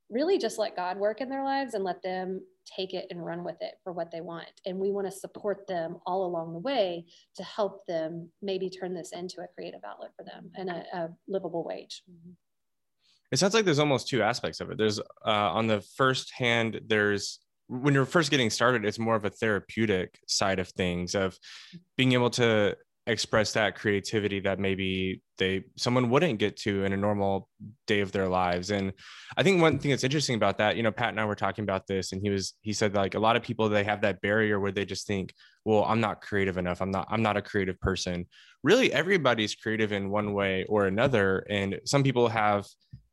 really 0.10 0.38
just 0.38 0.60
let 0.60 0.76
God 0.76 0.98
work 0.98 1.22
in 1.22 1.30
their 1.30 1.44
lives 1.44 1.74
and 1.74 1.84
let 1.84 2.02
them 2.04 2.42
take 2.66 2.94
it 2.94 3.08
and 3.10 3.26
run 3.26 3.44
with 3.44 3.62
it 3.62 3.76
for 3.84 3.92
what 3.92 4.12
they 4.12 4.22
want. 4.22 4.48
And 4.66 4.78
we 4.78 4.92
want 4.92 5.08
to 5.08 5.12
support 5.12 5.68
them 5.68 5.98
all 6.06 6.26
along 6.26 6.54
the 6.54 6.60
way 6.60 7.06
to 7.36 7.44
help 7.44 7.86
them 7.86 8.30
maybe 8.42 8.70
turn 8.70 8.94
this 8.94 9.12
into 9.14 9.42
a 9.42 9.48
creative 9.56 9.82
outlet 9.86 10.12
for 10.16 10.24
them 10.24 10.52
and 10.56 10.70
a, 10.70 10.84
a 10.94 11.10
livable 11.28 11.64
wage. 11.64 12.04
It 13.32 13.40
sounds 13.40 13.54
like 13.54 13.66
there's 13.66 13.80
almost 13.80 14.08
two 14.08 14.22
aspects 14.22 14.62
of 14.62 14.70
it. 14.70 14.78
There's 14.78 15.00
uh, 15.00 15.04
on 15.26 15.68
the 15.68 15.82
first 15.96 16.32
hand, 16.36 16.82
there's 16.88 17.40
when 17.68 17.96
you're 17.96 18.06
first 18.06 18.30
getting 18.30 18.52
started, 18.52 18.86
it's 18.86 19.00
more 19.00 19.16
of 19.16 19.26
a 19.26 19.30
therapeutic 19.30 20.20
side 20.28 20.60
of 20.60 20.70
things 20.70 21.16
of 21.16 21.38
being 21.98 22.14
able 22.14 22.30
to 22.30 22.78
express 23.08 23.54
that 23.54 23.76
creativity 23.76 24.40
that 24.40 24.60
maybe 24.60 25.22
they 25.38 25.64
someone 25.78 26.10
wouldn't 26.10 26.40
get 26.40 26.58
to 26.58 26.84
in 26.86 26.94
a 26.94 26.98
normal 26.98 27.48
day 27.86 28.00
of 28.00 28.12
their 28.12 28.28
lives. 28.28 28.72
And 28.72 28.94
i 29.38 29.44
think 29.44 29.62
one 29.62 29.78
thing 29.78 29.92
that's 29.92 30.04
interesting 30.04 30.36
about 30.36 30.58
that 30.58 30.76
you 30.76 30.84
know 30.84 30.92
pat 30.92 31.10
and 31.10 31.20
i 31.20 31.26
were 31.26 31.36
talking 31.36 31.64
about 31.64 31.86
this 31.88 32.12
and 32.12 32.22
he 32.22 32.30
was 32.30 32.54
he 32.62 32.74
said 32.74 32.96
like 32.96 33.16
a 33.16 33.20
lot 33.20 33.36
of 33.36 33.44
people 33.44 33.70
they 33.70 33.84
have 33.84 34.02
that 34.02 34.22
barrier 34.22 34.60
where 34.60 34.72
they 34.72 34.86
just 34.86 35.06
think 35.06 35.34
well 35.66 35.84
i'm 35.86 36.00
not 36.00 36.22
creative 36.22 36.58
enough. 36.58 36.82
I'm 36.82 36.92
not 36.92 37.08
i'm 37.10 37.22
not 37.22 37.38
a 37.38 37.42
creative 37.42 37.80
person. 37.80 38.26
Really 38.64 38.92
everybody's 38.92 39.56
creative 39.56 39.92
in 39.92 40.10
one 40.10 40.34
way 40.34 40.66
or 40.68 40.88
another. 40.88 41.46
And 41.50 41.80
some 41.86 42.02
people 42.02 42.28
have 42.30 42.66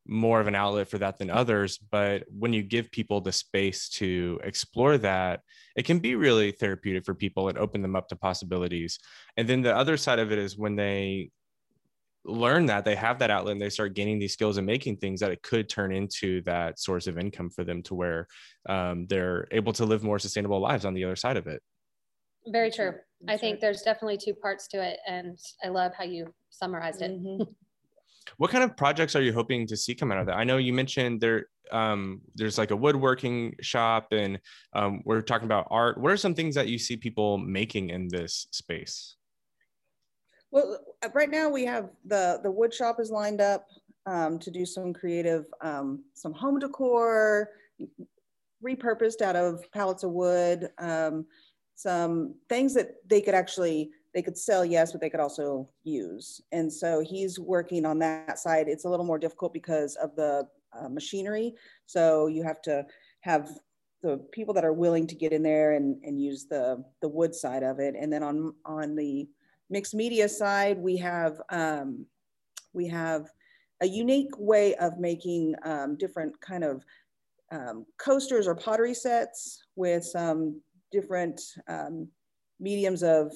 more 0.05 0.39
of 0.39 0.47
an 0.47 0.55
outlet 0.55 0.89
for 0.89 0.97
that 0.97 1.17
than 1.17 1.29
others. 1.29 1.77
But 1.77 2.23
when 2.29 2.53
you 2.53 2.63
give 2.63 2.91
people 2.91 3.21
the 3.21 3.31
space 3.31 3.89
to 3.89 4.39
explore 4.43 4.97
that, 4.99 5.41
it 5.75 5.85
can 5.85 5.99
be 5.99 6.15
really 6.15 6.51
therapeutic 6.51 7.05
for 7.05 7.13
people 7.13 7.47
and 7.49 7.57
open 7.57 7.81
them 7.81 7.95
up 7.95 8.09
to 8.09 8.15
possibilities. 8.15 8.99
And 9.37 9.47
then 9.47 9.61
the 9.61 9.75
other 9.75 9.97
side 9.97 10.19
of 10.19 10.31
it 10.31 10.39
is 10.39 10.57
when 10.57 10.75
they 10.75 11.31
learn 12.25 12.65
that 12.67 12.85
they 12.85 12.95
have 12.95 13.19
that 13.19 13.29
outlet 13.29 13.53
and 13.53 13.61
they 13.61 13.69
start 13.69 13.95
gaining 13.95 14.17
these 14.17 14.33
skills 14.33 14.57
and 14.57 14.65
making 14.65 14.97
things 14.97 15.19
that 15.19 15.31
it 15.31 15.41
could 15.41 15.67
turn 15.67 15.91
into 15.93 16.41
that 16.41 16.79
source 16.79 17.07
of 17.07 17.17
income 17.17 17.49
for 17.49 17.63
them 17.63 17.81
to 17.83 17.95
where 17.95 18.27
um, 18.69 19.05
they're 19.07 19.47
able 19.51 19.73
to 19.73 19.85
live 19.85 20.03
more 20.03 20.19
sustainable 20.19 20.59
lives 20.59 20.85
on 20.85 20.93
the 20.93 21.03
other 21.03 21.15
side 21.15 21.37
of 21.37 21.47
it. 21.47 21.61
Very 22.47 22.71
true. 22.71 22.93
I 23.27 23.37
think 23.37 23.59
there's 23.59 23.81
definitely 23.81 24.17
two 24.17 24.33
parts 24.33 24.67
to 24.69 24.83
it. 24.83 24.99
And 25.07 25.39
I 25.63 25.69
love 25.69 25.93
how 25.97 26.03
you 26.03 26.33
summarized 26.49 27.01
it. 27.01 27.11
Mm-hmm. 27.11 27.43
What 28.37 28.51
kind 28.51 28.63
of 28.63 28.75
projects 28.77 29.15
are 29.15 29.21
you 29.21 29.33
hoping 29.33 29.67
to 29.67 29.77
see 29.77 29.95
come 29.95 30.11
out 30.11 30.19
of 30.19 30.25
that? 30.27 30.37
I 30.37 30.43
know 30.43 30.57
you 30.57 30.73
mentioned 30.73 31.21
there 31.21 31.47
um, 31.71 32.21
there's 32.35 32.57
like 32.57 32.71
a 32.71 32.75
woodworking 32.75 33.55
shop 33.61 34.07
and 34.11 34.39
um, 34.73 35.01
we're 35.05 35.21
talking 35.21 35.45
about 35.45 35.67
art. 35.71 35.97
What 35.97 36.11
are 36.11 36.17
some 36.17 36.35
things 36.35 36.55
that 36.55 36.67
you 36.67 36.77
see 36.77 36.97
people 36.97 37.37
making 37.37 37.89
in 37.89 38.07
this 38.09 38.47
space? 38.51 39.15
Well, 40.51 40.79
uh, 41.03 41.09
right 41.13 41.31
now 41.31 41.49
we 41.49 41.65
have 41.65 41.89
the 42.05 42.39
the 42.43 42.51
wood 42.51 42.73
shop 42.73 42.99
is 42.99 43.09
lined 43.09 43.41
up 43.41 43.65
um, 44.05 44.37
to 44.39 44.51
do 44.51 44.65
some 44.65 44.93
creative, 44.93 45.45
um, 45.61 46.03
some 46.13 46.33
home 46.33 46.59
decor, 46.59 47.49
repurposed 48.63 49.21
out 49.21 49.35
of 49.35 49.63
pallets 49.71 50.03
of 50.03 50.11
wood, 50.11 50.69
um, 50.77 51.25
some 51.75 52.35
things 52.49 52.73
that 52.75 52.95
they 53.07 53.21
could 53.21 53.33
actually 53.33 53.91
they 54.13 54.21
could 54.21 54.37
sell, 54.37 54.63
yes, 54.63 54.91
but 54.91 55.01
they 55.01 55.09
could 55.09 55.19
also 55.19 55.67
use. 55.83 56.41
And 56.51 56.71
so 56.71 57.01
he's 57.01 57.39
working 57.39 57.85
on 57.85 57.99
that 57.99 58.37
side. 58.37 58.67
It's 58.67 58.85
a 58.85 58.89
little 58.89 59.05
more 59.05 59.17
difficult 59.17 59.53
because 59.53 59.95
of 59.95 60.15
the 60.15 60.47
uh, 60.79 60.89
machinery. 60.89 61.55
So 61.87 62.27
you 62.27 62.43
have 62.43 62.61
to 62.63 62.85
have 63.21 63.49
the 64.01 64.17
people 64.31 64.53
that 64.53 64.65
are 64.65 64.73
willing 64.73 65.07
to 65.07 65.15
get 65.15 65.31
in 65.31 65.41
there 65.41 65.73
and, 65.73 65.97
and 66.03 66.21
use 66.21 66.45
the, 66.45 66.83
the 67.01 67.07
wood 67.07 67.33
side 67.33 67.63
of 67.63 67.79
it. 67.79 67.95
And 67.99 68.11
then 68.11 68.21
on, 68.21 68.53
on 68.65 68.95
the 68.95 69.27
mixed 69.69 69.95
media 69.95 70.29
side, 70.29 70.77
we 70.77 70.97
have, 70.97 71.41
um, 71.49 72.05
we 72.73 72.87
have 72.89 73.29
a 73.81 73.87
unique 73.87 74.37
way 74.37 74.75
of 74.75 74.99
making 74.99 75.55
um, 75.63 75.97
different 75.97 76.39
kind 76.41 76.63
of 76.63 76.83
um, 77.51 77.85
coasters 77.97 78.47
or 78.47 78.55
pottery 78.55 78.93
sets 78.93 79.63
with 79.75 80.03
some 80.03 80.61
different 80.91 81.41
um, 81.67 82.07
mediums 82.59 83.03
of 83.03 83.31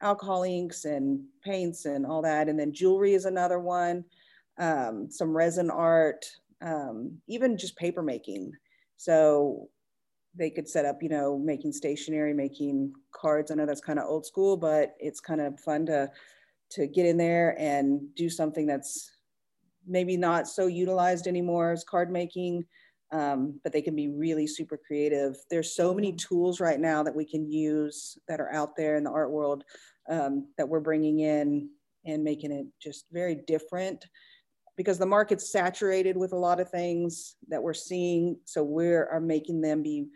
alcohol 0.00 0.44
inks 0.44 0.84
and 0.84 1.20
paints 1.42 1.84
and 1.84 2.06
all 2.06 2.22
that. 2.22 2.48
And 2.48 2.58
then 2.58 2.72
jewelry 2.72 3.14
is 3.14 3.24
another 3.24 3.58
one, 3.58 4.04
um, 4.58 5.10
some 5.10 5.36
resin 5.36 5.70
art, 5.70 6.24
um, 6.62 7.18
even 7.26 7.58
just 7.58 7.76
paper 7.76 8.02
making. 8.02 8.52
So 8.96 9.68
they 10.34 10.50
could 10.50 10.68
set 10.68 10.84
up, 10.84 11.02
you 11.02 11.08
know, 11.08 11.38
making 11.38 11.72
stationery, 11.72 12.32
making 12.32 12.92
cards. 13.12 13.50
I 13.50 13.54
know 13.54 13.66
that's 13.66 13.80
kind 13.80 13.98
of 13.98 14.06
old 14.06 14.26
school, 14.26 14.56
but 14.56 14.94
it's 14.98 15.20
kind 15.20 15.40
of 15.40 15.58
fun 15.60 15.86
to 15.86 16.10
to 16.70 16.86
get 16.86 17.06
in 17.06 17.16
there 17.16 17.56
and 17.58 18.14
do 18.14 18.28
something 18.28 18.66
that's 18.66 19.10
maybe 19.86 20.18
not 20.18 20.46
so 20.46 20.66
utilized 20.66 21.26
anymore 21.26 21.72
as 21.72 21.82
card 21.82 22.10
making 22.10 22.62
um, 23.10 23.58
but 23.62 23.72
they 23.72 23.82
can 23.82 23.96
be 23.96 24.08
really 24.08 24.46
super 24.46 24.76
creative. 24.76 25.36
There's 25.50 25.74
so 25.74 25.94
many 25.94 26.12
mm-hmm. 26.12 26.34
tools 26.34 26.60
right 26.60 26.78
now 26.78 27.02
that 27.02 27.14
we 27.14 27.24
can 27.24 27.50
use 27.50 28.18
that 28.28 28.40
are 28.40 28.52
out 28.52 28.76
there 28.76 28.96
in 28.96 29.04
the 29.04 29.10
art 29.10 29.30
world 29.30 29.64
um, 30.10 30.48
that 30.58 30.68
we're 30.68 30.80
bringing 30.80 31.20
in 31.20 31.70
and 32.04 32.24
making 32.24 32.52
it 32.52 32.66
just 32.80 33.06
very 33.12 33.36
different 33.46 34.04
because 34.76 34.98
the 34.98 35.06
market's 35.06 35.50
saturated 35.50 36.16
with 36.16 36.32
a 36.32 36.36
lot 36.36 36.60
of 36.60 36.70
things 36.70 37.36
that 37.48 37.62
we're 37.62 37.74
seeing. 37.74 38.38
So 38.44 38.62
we 38.62 38.86
are 38.86 39.20
making 39.20 39.60
them 39.60 39.82
be 39.82 40.06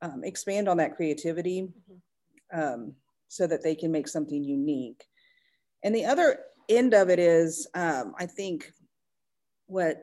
um, 0.00 0.22
expand 0.24 0.68
on 0.68 0.78
that 0.78 0.96
creativity 0.96 1.62
mm-hmm. 1.62 2.60
um, 2.60 2.94
so 3.28 3.46
that 3.46 3.62
they 3.62 3.74
can 3.74 3.92
make 3.92 4.08
something 4.08 4.42
unique. 4.42 5.04
And 5.84 5.94
the 5.94 6.04
other 6.04 6.40
end 6.68 6.94
of 6.94 7.10
it 7.10 7.18
is, 7.18 7.68
um, 7.74 8.14
I 8.18 8.26
think, 8.26 8.72
what 9.66 10.02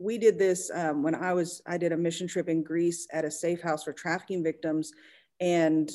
we 0.00 0.16
did 0.16 0.38
this 0.38 0.70
um, 0.74 1.02
when 1.02 1.14
I 1.14 1.34
was, 1.34 1.60
I 1.66 1.76
did 1.76 1.92
a 1.92 1.96
mission 1.96 2.26
trip 2.26 2.48
in 2.48 2.62
Greece 2.62 3.06
at 3.12 3.24
a 3.24 3.30
safe 3.30 3.60
house 3.60 3.84
for 3.84 3.92
trafficking 3.92 4.42
victims. 4.42 4.92
And 5.40 5.90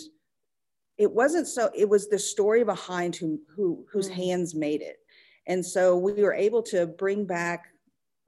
it 0.97 1.11
wasn't 1.11 1.47
so, 1.47 1.71
it 1.75 1.89
was 1.89 2.07
the 2.07 2.19
story 2.19 2.63
behind 2.63 3.15
who, 3.15 3.39
who 3.53 3.85
whose 3.91 4.07
mm-hmm. 4.07 4.21
hands 4.21 4.55
made 4.55 4.81
it. 4.81 4.97
And 5.47 5.65
so 5.65 5.97
we 5.97 6.13
were 6.13 6.33
able 6.33 6.61
to 6.63 6.85
bring 6.85 7.25
back 7.25 7.65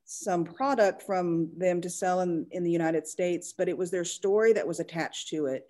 some 0.05 0.43
product 0.43 1.03
from 1.03 1.49
them 1.57 1.79
to 1.81 1.89
sell 1.89 2.21
in, 2.21 2.47
in 2.51 2.63
the 2.63 2.71
United 2.71 3.07
States, 3.07 3.53
but 3.55 3.69
it 3.69 3.77
was 3.77 3.91
their 3.91 4.05
story 4.05 4.53
that 4.53 4.67
was 4.67 4.79
attached 4.79 5.27
to 5.29 5.45
it. 5.45 5.67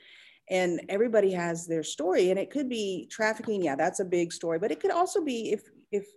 And 0.50 0.82
everybody 0.88 1.32
has 1.34 1.68
their 1.68 1.84
story, 1.84 2.30
and 2.30 2.40
it 2.40 2.50
could 2.50 2.70
be 2.70 3.08
trafficking. 3.12 3.64
Yeah, 3.64 3.76
that's 3.76 4.00
a 4.00 4.06
big 4.06 4.32
story, 4.32 4.60
but 4.60 4.72
it 4.72 4.80
could 4.80 4.92
also 4.92 5.22
be 5.22 5.52
if 5.52 5.64
if 5.92 6.08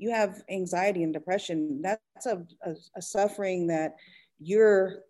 you 0.00 0.10
have 0.10 0.42
anxiety 0.48 1.02
and 1.02 1.12
depression, 1.12 1.82
that's 1.82 2.24
a, 2.24 2.42
a, 2.64 2.74
a 2.96 3.02
suffering 3.02 3.66
that 3.66 3.96
you're 4.38 5.00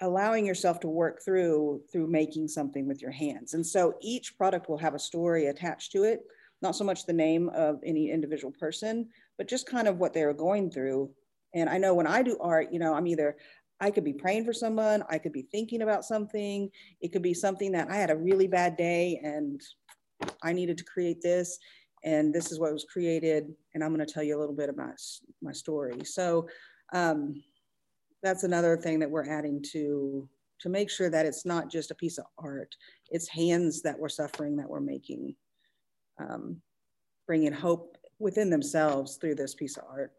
allowing 0.00 0.44
yourself 0.44 0.80
to 0.80 0.88
work 0.88 1.24
through 1.24 1.80
through 1.92 2.08
making 2.08 2.48
something 2.48 2.88
with 2.88 3.00
your 3.00 3.12
hands. 3.12 3.54
And 3.54 3.64
so 3.64 3.94
each 4.02 4.36
product 4.36 4.68
will 4.68 4.78
have 4.78 4.94
a 4.94 4.98
story 4.98 5.46
attached 5.46 5.92
to 5.92 6.02
it, 6.02 6.22
not 6.62 6.74
so 6.74 6.82
much 6.82 7.06
the 7.06 7.12
name 7.12 7.48
of 7.50 7.78
any 7.84 8.10
individual 8.10 8.52
person, 8.58 9.08
but 9.38 9.48
just 9.48 9.68
kind 9.68 9.86
of 9.86 9.98
what 9.98 10.12
they're 10.12 10.34
going 10.34 10.68
through. 10.68 11.10
And 11.54 11.70
I 11.70 11.78
know 11.78 11.94
when 11.94 12.08
I 12.08 12.24
do 12.24 12.36
art, 12.40 12.72
you 12.72 12.80
know, 12.80 12.92
I'm 12.92 13.06
either 13.06 13.36
I 13.80 13.92
could 13.92 14.04
be 14.04 14.12
praying 14.14 14.46
for 14.46 14.52
someone, 14.52 15.04
I 15.08 15.18
could 15.18 15.32
be 15.32 15.46
thinking 15.52 15.82
about 15.82 16.04
something, 16.04 16.70
it 17.00 17.12
could 17.12 17.22
be 17.22 17.34
something 17.34 17.70
that 17.72 17.88
I 17.88 17.96
had 17.96 18.10
a 18.10 18.16
really 18.16 18.48
bad 18.48 18.76
day 18.76 19.20
and 19.22 19.60
I 20.42 20.52
needed 20.52 20.78
to 20.78 20.84
create 20.84 21.22
this 21.22 21.56
and 22.04 22.32
this 22.32 22.52
is 22.52 22.60
what 22.60 22.72
was 22.72 22.84
created. 22.84 23.52
And 23.74 23.82
I'm 23.82 23.94
going 23.94 24.06
to 24.06 24.12
tell 24.12 24.22
you 24.22 24.36
a 24.36 24.40
little 24.40 24.54
bit 24.54 24.68
about 24.68 24.94
my 25.42 25.52
story. 25.52 26.04
So 26.04 26.46
um, 26.92 27.42
that's 28.22 28.44
another 28.44 28.76
thing 28.76 28.98
that 29.00 29.10
we're 29.10 29.28
adding 29.28 29.62
to 29.72 30.28
to 30.60 30.68
make 30.68 30.88
sure 30.88 31.10
that 31.10 31.26
it's 31.26 31.44
not 31.44 31.70
just 31.70 31.90
a 31.90 31.94
piece 31.94 32.16
of 32.16 32.24
art. 32.38 32.74
It's 33.10 33.28
hands 33.28 33.82
that 33.82 33.98
we're 33.98 34.08
suffering 34.08 34.56
that 34.56 34.68
we're 34.68 34.80
making, 34.80 35.34
um, 36.18 36.60
bringing 37.26 37.52
hope 37.52 37.98
within 38.18 38.48
themselves 38.48 39.16
through 39.16 39.34
this 39.34 39.54
piece 39.54 39.76
of 39.76 39.84
art. 39.90 40.12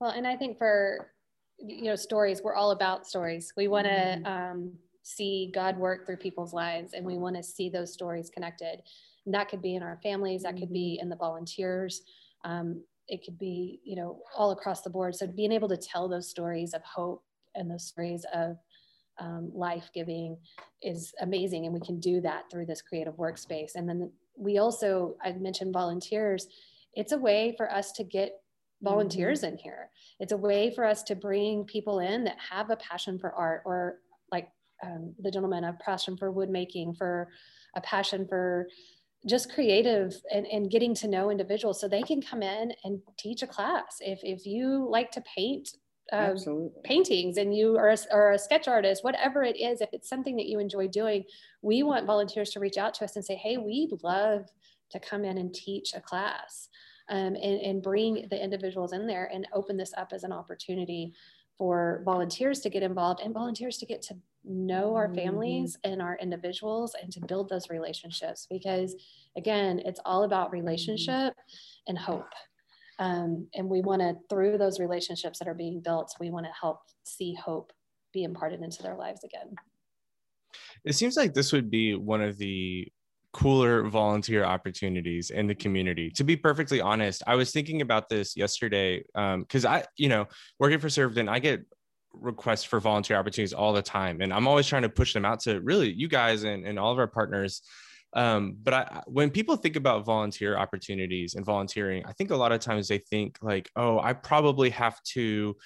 Well, 0.00 0.10
and 0.10 0.26
I 0.26 0.36
think 0.36 0.58
for 0.58 1.12
you 1.58 1.84
know 1.84 1.96
stories, 1.96 2.42
we're 2.42 2.54
all 2.54 2.72
about 2.72 3.06
stories. 3.06 3.52
We 3.56 3.68
want 3.68 3.86
to 3.86 3.90
mm-hmm. 3.90 4.26
um, 4.26 4.72
see 5.02 5.50
God 5.54 5.78
work 5.78 6.04
through 6.04 6.18
people's 6.18 6.52
lives, 6.52 6.92
and 6.92 7.06
we 7.06 7.16
want 7.16 7.36
to 7.36 7.42
see 7.42 7.68
those 7.68 7.92
stories 7.92 8.28
connected. 8.28 8.82
And 9.26 9.34
that 9.34 9.48
could 9.48 9.60
be 9.60 9.74
in 9.74 9.82
our 9.82 9.98
families, 10.02 10.42
that 10.44 10.56
could 10.56 10.72
be 10.72 10.96
mm-hmm. 10.96 11.02
in 11.02 11.08
the 11.10 11.16
volunteers. 11.16 12.02
Um, 12.44 12.82
it 13.08 13.24
could 13.24 13.38
be, 13.38 13.80
you 13.84 13.96
know, 13.96 14.20
all 14.36 14.52
across 14.52 14.82
the 14.82 14.90
board. 14.90 15.14
So 15.14 15.26
being 15.26 15.52
able 15.52 15.68
to 15.68 15.76
tell 15.76 16.08
those 16.08 16.28
stories 16.28 16.74
of 16.74 16.82
hope 16.82 17.22
and 17.54 17.70
those 17.70 17.86
stories 17.86 18.24
of 18.34 18.56
um, 19.18 19.50
life 19.54 19.90
giving 19.94 20.36
is 20.82 21.14
amazing. 21.20 21.64
And 21.64 21.74
we 21.74 21.80
can 21.80 22.00
do 22.00 22.20
that 22.22 22.50
through 22.50 22.66
this 22.66 22.82
creative 22.82 23.14
workspace. 23.14 23.74
And 23.74 23.88
then 23.88 24.10
we 24.36 24.58
also, 24.58 25.16
I 25.24 25.32
mentioned 25.32 25.72
volunteers. 25.72 26.48
It's 26.94 27.12
a 27.12 27.18
way 27.18 27.54
for 27.56 27.70
us 27.72 27.92
to 27.92 28.04
get 28.04 28.32
volunteers 28.82 29.40
mm-hmm. 29.40 29.54
in 29.54 29.58
here. 29.58 29.90
It's 30.20 30.32
a 30.32 30.36
way 30.36 30.74
for 30.74 30.84
us 30.84 31.02
to 31.04 31.14
bring 31.14 31.64
people 31.64 32.00
in 32.00 32.24
that 32.24 32.36
have 32.50 32.70
a 32.70 32.76
passion 32.76 33.18
for 33.18 33.32
art 33.32 33.62
or 33.64 34.00
like 34.30 34.48
um, 34.82 35.14
the 35.20 35.30
gentleman, 35.30 35.64
a 35.64 35.72
passion 35.74 36.16
for 36.16 36.30
wood 36.30 36.50
making, 36.50 36.94
for 36.94 37.28
a 37.74 37.80
passion 37.80 38.26
for 38.28 38.68
just 39.26 39.52
creative 39.52 40.14
and, 40.32 40.46
and 40.46 40.70
getting 40.70 40.94
to 40.94 41.08
know 41.08 41.30
individuals 41.30 41.80
so 41.80 41.88
they 41.88 42.02
can 42.02 42.22
come 42.22 42.42
in 42.42 42.72
and 42.84 43.00
teach 43.18 43.42
a 43.42 43.46
class. 43.46 43.98
If, 44.00 44.20
if 44.22 44.46
you 44.46 44.88
like 44.88 45.10
to 45.12 45.22
paint 45.22 45.68
uh, 46.12 46.34
paintings 46.84 47.36
and 47.36 47.56
you 47.56 47.76
are 47.76 47.90
a, 47.90 47.96
are 48.12 48.32
a 48.32 48.38
sketch 48.38 48.68
artist, 48.68 49.02
whatever 49.02 49.42
it 49.42 49.56
is, 49.56 49.80
if 49.80 49.88
it's 49.92 50.08
something 50.08 50.36
that 50.36 50.46
you 50.46 50.60
enjoy 50.60 50.86
doing, 50.86 51.24
we 51.62 51.82
want 51.82 52.06
volunteers 52.06 52.50
to 52.50 52.60
reach 52.60 52.78
out 52.78 52.94
to 52.94 53.04
us 53.04 53.16
and 53.16 53.24
say, 53.24 53.34
hey, 53.34 53.56
we'd 53.56 53.90
love 54.04 54.46
to 54.90 55.00
come 55.00 55.24
in 55.24 55.38
and 55.38 55.52
teach 55.52 55.94
a 55.94 56.00
class 56.00 56.68
um, 57.08 57.34
and, 57.34 57.60
and 57.60 57.82
bring 57.82 58.26
the 58.30 58.40
individuals 58.42 58.92
in 58.92 59.06
there 59.06 59.28
and 59.32 59.48
open 59.52 59.76
this 59.76 59.92
up 59.96 60.12
as 60.12 60.22
an 60.22 60.32
opportunity 60.32 61.12
for 61.58 62.02
volunteers 62.04 62.60
to 62.60 62.70
get 62.70 62.82
involved 62.82 63.20
and 63.20 63.34
volunteers 63.34 63.78
to 63.78 63.86
get 63.86 64.02
to 64.02 64.14
know 64.46 64.94
our 64.94 65.06
mm-hmm. 65.06 65.16
families 65.16 65.76
and 65.84 66.00
our 66.00 66.16
individuals 66.20 66.94
and 67.00 67.12
to 67.12 67.20
build 67.20 67.48
those 67.48 67.68
relationships 67.68 68.46
because 68.50 68.94
again 69.36 69.80
it's 69.84 70.00
all 70.04 70.24
about 70.24 70.52
relationship 70.52 71.34
and 71.86 71.98
hope 71.98 72.32
um, 72.98 73.46
and 73.54 73.68
we 73.68 73.80
want 73.80 74.00
to 74.00 74.14
through 74.30 74.56
those 74.56 74.80
relationships 74.80 75.38
that 75.38 75.48
are 75.48 75.54
being 75.54 75.80
built 75.80 76.14
we 76.20 76.30
want 76.30 76.46
to 76.46 76.52
help 76.58 76.80
see 77.04 77.34
hope 77.34 77.72
be 78.12 78.22
imparted 78.22 78.62
into 78.62 78.82
their 78.82 78.96
lives 78.96 79.24
again 79.24 79.54
it 80.84 80.94
seems 80.94 81.16
like 81.16 81.34
this 81.34 81.52
would 81.52 81.70
be 81.70 81.94
one 81.94 82.22
of 82.22 82.38
the 82.38 82.88
cooler 83.36 83.86
volunteer 83.86 84.44
opportunities 84.44 85.28
in 85.28 85.46
the 85.46 85.54
community. 85.54 86.10
To 86.12 86.24
be 86.24 86.36
perfectly 86.36 86.80
honest, 86.80 87.22
I 87.26 87.34
was 87.34 87.50
thinking 87.50 87.82
about 87.82 88.08
this 88.08 88.34
yesterday 88.34 89.04
because 89.12 89.66
um, 89.66 89.72
I, 89.72 89.84
you 89.98 90.08
know, 90.08 90.26
working 90.58 90.78
for 90.78 90.88
Served 90.88 91.18
I 91.18 91.38
get 91.38 91.60
requests 92.20 92.64
for 92.64 92.80
volunteer 92.80 93.16
opportunities 93.16 93.52
all 93.52 93.72
the 93.72 93.82
time, 93.82 94.20
and 94.20 94.32
I'm 94.32 94.48
always 94.48 94.66
trying 94.66 94.82
to 94.82 94.88
push 94.88 95.12
them 95.12 95.24
out 95.24 95.40
to 95.40 95.60
really 95.60 95.92
you 95.92 96.08
guys 96.08 96.44
and, 96.44 96.66
and 96.66 96.78
all 96.78 96.92
of 96.92 96.98
our 96.98 97.06
partners. 97.06 97.62
Um, 98.12 98.56
but 98.62 98.74
I, 98.74 99.02
when 99.06 99.30
people 99.30 99.56
think 99.56 99.76
about 99.76 100.06
volunteer 100.06 100.56
opportunities 100.56 101.34
and 101.34 101.44
volunteering, 101.44 102.04
I 102.06 102.12
think 102.12 102.30
a 102.30 102.36
lot 102.36 102.52
of 102.52 102.60
times 102.60 102.88
they 102.88 102.98
think 102.98 103.38
like, 103.42 103.70
oh, 103.76 104.00
I 104.00 104.14
probably 104.14 104.70
have 104.70 105.02
to 105.14 105.56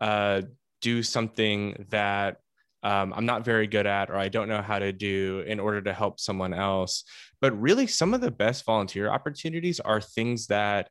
uh, 0.00 0.42
do 0.82 1.02
something 1.02 1.86
that 1.88 2.36
um, 2.82 3.14
I'm 3.16 3.24
not 3.24 3.44
very 3.44 3.66
good 3.66 3.86
at 3.86 4.10
or 4.10 4.16
I 4.16 4.28
don't 4.28 4.48
know 4.48 4.60
how 4.60 4.78
to 4.78 4.92
do 4.92 5.42
in 5.46 5.58
order 5.58 5.80
to 5.80 5.94
help 5.94 6.20
someone 6.20 6.52
else. 6.52 7.04
But 7.40 7.58
really, 7.58 7.86
some 7.86 8.12
of 8.12 8.20
the 8.20 8.30
best 8.30 8.66
volunteer 8.66 9.10
opportunities 9.10 9.80
are 9.80 10.00
things 10.00 10.48
that 10.48 10.90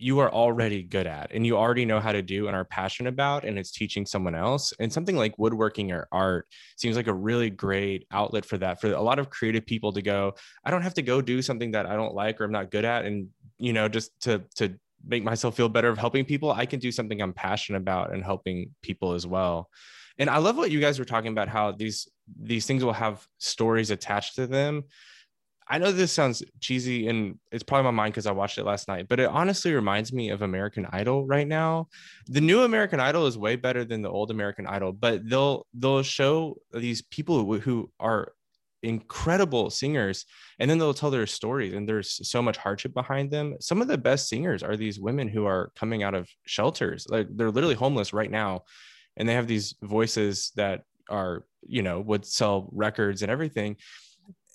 you 0.00 0.18
are 0.18 0.32
already 0.32 0.82
good 0.82 1.06
at 1.06 1.30
and 1.32 1.44
you 1.44 1.58
already 1.58 1.84
know 1.84 2.00
how 2.00 2.10
to 2.10 2.22
do 2.22 2.46
and 2.46 2.56
are 2.56 2.64
passionate 2.64 3.10
about 3.10 3.44
and 3.44 3.58
it's 3.58 3.70
teaching 3.70 4.06
someone 4.06 4.34
else 4.34 4.72
and 4.80 4.90
something 4.90 5.14
like 5.14 5.38
woodworking 5.38 5.92
or 5.92 6.08
art 6.10 6.46
seems 6.76 6.96
like 6.96 7.06
a 7.06 7.12
really 7.12 7.50
great 7.50 8.06
outlet 8.10 8.46
for 8.46 8.56
that 8.56 8.80
for 8.80 8.90
a 8.92 9.00
lot 9.00 9.18
of 9.18 9.28
creative 9.28 9.66
people 9.66 9.92
to 9.92 10.00
go 10.00 10.32
i 10.64 10.70
don't 10.70 10.80
have 10.80 10.94
to 10.94 11.02
go 11.02 11.20
do 11.20 11.42
something 11.42 11.72
that 11.72 11.84
i 11.84 11.94
don't 11.94 12.14
like 12.14 12.40
or 12.40 12.44
i'm 12.44 12.50
not 12.50 12.70
good 12.70 12.86
at 12.86 13.04
and 13.04 13.28
you 13.58 13.74
know 13.74 13.88
just 13.88 14.18
to 14.20 14.42
to 14.54 14.74
make 15.06 15.22
myself 15.22 15.54
feel 15.54 15.68
better 15.68 15.88
of 15.88 15.98
helping 15.98 16.24
people 16.24 16.50
i 16.50 16.64
can 16.64 16.80
do 16.80 16.90
something 16.90 17.20
i'm 17.20 17.34
passionate 17.34 17.78
about 17.78 18.12
and 18.12 18.24
helping 18.24 18.74
people 18.82 19.12
as 19.12 19.26
well. 19.26 19.68
And 20.18 20.30
i 20.30 20.38
love 20.38 20.56
what 20.56 20.70
you 20.70 20.80
guys 20.80 20.98
were 20.98 21.04
talking 21.04 21.32
about 21.32 21.48
how 21.48 21.72
these 21.72 22.08
these 22.40 22.66
things 22.66 22.84
will 22.84 22.92
have 22.92 23.26
stories 23.38 23.90
attached 23.90 24.36
to 24.36 24.46
them 24.46 24.84
i 25.70 25.78
know 25.78 25.92
this 25.92 26.12
sounds 26.12 26.42
cheesy 26.60 27.08
and 27.08 27.38
it's 27.52 27.62
probably 27.62 27.84
my 27.84 27.90
mind 27.90 28.12
because 28.12 28.26
i 28.26 28.32
watched 28.32 28.58
it 28.58 28.64
last 28.64 28.88
night 28.88 29.06
but 29.08 29.20
it 29.20 29.28
honestly 29.28 29.72
reminds 29.72 30.12
me 30.12 30.28
of 30.30 30.42
american 30.42 30.86
idol 30.92 31.26
right 31.26 31.48
now. 31.48 31.88
The 32.26 32.40
new 32.40 32.62
american 32.62 33.00
idol 33.00 33.26
is 33.26 33.38
way 33.38 33.56
better 33.56 33.84
than 33.84 34.02
the 34.02 34.10
old 34.10 34.30
american 34.30 34.66
idol 34.66 34.92
but 34.92 35.28
they'll 35.28 35.66
they'll 35.72 36.02
show 36.02 36.56
these 36.72 37.02
people 37.02 37.44
who, 37.58 37.90
are 37.98 38.32
incredible 38.82 39.68
singers 39.70 40.24
and 40.58 40.70
then 40.70 40.78
they'll 40.78 40.94
tell 40.94 41.10
their 41.10 41.26
stories 41.26 41.74
and 41.74 41.88
there's 41.88 42.26
so 42.28 42.40
much 42.40 42.56
hardship 42.56 42.94
behind 42.94 43.30
them. 43.30 43.54
Some 43.60 43.82
of 43.82 43.88
the 43.88 43.98
best 43.98 44.28
singers 44.28 44.62
are 44.62 44.76
these 44.76 44.98
women 44.98 45.28
who 45.28 45.44
are 45.44 45.70
coming 45.78 46.02
out 46.02 46.14
of 46.14 46.28
shelters 46.46 47.06
like 47.10 47.26
they're 47.30 47.50
literally 47.50 47.74
homeless 47.74 48.12
right 48.12 48.30
now 48.30 48.62
and 49.16 49.28
they 49.28 49.34
have 49.34 49.46
these 49.46 49.74
voices 49.82 50.52
that 50.56 50.82
are 51.10 51.44
you 51.62 51.82
know 51.82 52.00
would 52.00 52.24
sell 52.24 52.68
records 52.72 53.22
and 53.22 53.30
everything 53.30 53.76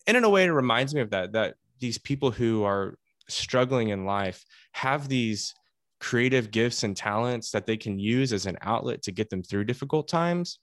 and 0.07 0.17
in 0.17 0.23
a 0.23 0.29
way 0.29 0.45
it 0.45 0.49
reminds 0.49 0.93
me 0.93 1.01
of 1.01 1.09
that 1.11 1.33
that 1.33 1.55
these 1.79 1.97
people 1.97 2.31
who 2.31 2.63
are 2.63 2.97
struggling 3.27 3.89
in 3.89 4.05
life 4.05 4.45
have 4.71 5.07
these 5.07 5.53
creative 5.99 6.51
gifts 6.51 6.83
and 6.83 6.95
talents 6.95 7.51
that 7.51 7.65
they 7.65 7.77
can 7.77 7.97
use 7.97 8.31
as 8.31 8.45
an 8.45 8.57
outlet 8.61 9.01
to 9.01 9.11
get 9.11 9.29
them 9.29 9.41
through 9.41 9.63
difficult 9.63 10.07
times. 10.07 10.59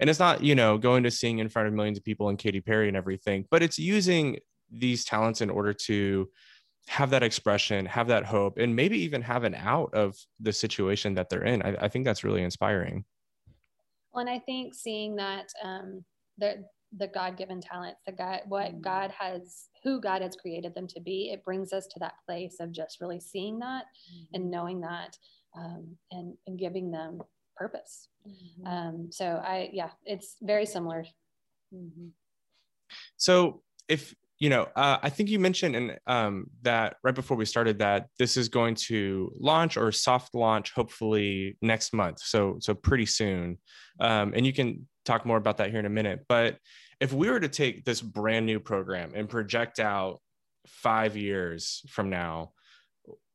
And 0.00 0.08
it's 0.08 0.18
not 0.18 0.42
you 0.42 0.54
know 0.54 0.78
going 0.78 1.02
to 1.02 1.10
sing 1.10 1.38
in 1.38 1.48
front 1.48 1.68
of 1.68 1.74
millions 1.74 1.98
of 1.98 2.04
people 2.04 2.28
and 2.28 2.38
Katy 2.38 2.60
Perry 2.60 2.88
and 2.88 2.96
everything 2.96 3.46
but 3.50 3.62
it's 3.62 3.78
using 3.78 4.38
these 4.70 5.04
talents 5.04 5.40
in 5.40 5.50
order 5.50 5.72
to 5.72 6.28
have 6.88 7.10
that 7.10 7.22
expression 7.22 7.84
have 7.84 8.08
that 8.08 8.24
hope 8.24 8.58
and 8.58 8.74
maybe 8.74 8.98
even 8.98 9.20
have 9.22 9.44
an 9.44 9.54
out 9.54 9.92
of 9.92 10.16
the 10.40 10.52
situation 10.52 11.14
that 11.14 11.28
they're 11.28 11.44
in. 11.44 11.62
I, 11.62 11.76
I 11.82 11.88
think 11.88 12.04
that's 12.04 12.24
really 12.24 12.42
inspiring. 12.42 13.04
Well, 14.12 14.20
and 14.26 14.30
I 14.30 14.38
think 14.38 14.74
seeing 14.74 15.16
that 15.16 15.48
um, 15.62 16.04
the 16.38 16.64
the 16.96 17.08
God 17.08 17.36
given 17.36 17.60
talents, 17.60 18.00
the 18.06 18.12
God, 18.12 18.40
what 18.48 18.70
mm-hmm. 18.70 18.80
God 18.80 19.12
has, 19.18 19.68
who 19.82 20.00
God 20.00 20.22
has 20.22 20.36
created 20.36 20.74
them 20.74 20.86
to 20.88 21.00
be, 21.00 21.30
it 21.32 21.44
brings 21.44 21.72
us 21.72 21.86
to 21.88 21.98
that 22.00 22.14
place 22.26 22.56
of 22.60 22.72
just 22.72 23.00
really 23.00 23.20
seeing 23.20 23.58
that 23.60 23.84
mm-hmm. 23.84 24.34
and 24.34 24.50
knowing 24.50 24.80
that 24.80 25.16
um, 25.56 25.96
and, 26.10 26.34
and 26.46 26.58
giving 26.58 26.90
them 26.90 27.20
purpose. 27.56 28.08
Mm-hmm. 28.28 28.66
Um, 28.66 29.08
so 29.10 29.42
I, 29.44 29.70
yeah, 29.72 29.90
it's 30.04 30.36
very 30.42 30.66
similar. 30.66 31.04
Mm-hmm. 31.74 32.08
So 33.16 33.62
if 33.88 34.14
you 34.38 34.50
know, 34.50 34.68
uh, 34.76 34.98
I 35.02 35.08
think 35.08 35.30
you 35.30 35.38
mentioned 35.38 35.76
and 35.76 35.98
um, 36.06 36.46
that 36.62 36.96
right 37.02 37.14
before 37.14 37.36
we 37.36 37.46
started 37.46 37.78
that 37.78 38.08
this 38.18 38.36
is 38.36 38.48
going 38.48 38.74
to 38.74 39.32
launch 39.38 39.76
or 39.76 39.90
soft 39.92 40.34
launch 40.34 40.72
hopefully 40.72 41.56
next 41.62 41.94
month. 41.94 42.20
So 42.20 42.58
so 42.60 42.74
pretty 42.74 43.06
soon, 43.06 43.58
um, 44.00 44.34
and 44.36 44.44
you 44.44 44.52
can 44.52 44.86
talk 45.04 45.24
more 45.24 45.38
about 45.38 45.56
that 45.58 45.70
here 45.70 45.80
in 45.80 45.86
a 45.86 45.90
minute. 45.90 46.26
But 46.28 46.58
if 47.00 47.12
we 47.12 47.30
were 47.30 47.40
to 47.40 47.48
take 47.48 47.84
this 47.84 48.02
brand 48.02 48.46
new 48.46 48.60
program 48.60 49.12
and 49.14 49.28
project 49.28 49.78
out 49.78 50.20
five 50.66 51.16
years 51.16 51.82
from 51.88 52.10
now, 52.10 52.52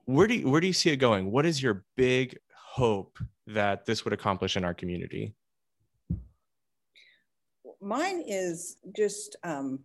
where 0.05 0.27
do 0.27 0.35
you, 0.35 0.49
where 0.49 0.61
do 0.61 0.67
you 0.67 0.73
see 0.73 0.89
it 0.89 0.97
going? 0.97 1.31
What 1.31 1.45
is 1.45 1.61
your 1.61 1.85
big 1.95 2.37
hope 2.53 3.17
that 3.47 3.85
this 3.85 4.03
would 4.03 4.13
accomplish 4.13 4.57
in 4.57 4.63
our 4.63 4.73
community? 4.73 5.35
Mine 7.81 8.23
is 8.27 8.77
just 8.95 9.35
um, 9.43 9.79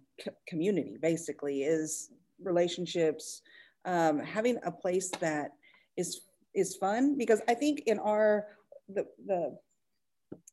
community 0.46 0.96
basically 1.00 1.62
is 1.62 2.10
relationships 2.42 3.42
um, 3.84 4.18
having 4.18 4.58
a 4.64 4.70
place 4.70 5.10
that 5.20 5.52
is 5.96 6.22
is 6.54 6.76
fun 6.76 7.16
because 7.16 7.40
i 7.48 7.54
think 7.54 7.82
in 7.86 7.98
our 7.98 8.46
the, 8.88 9.06
the 9.26 9.56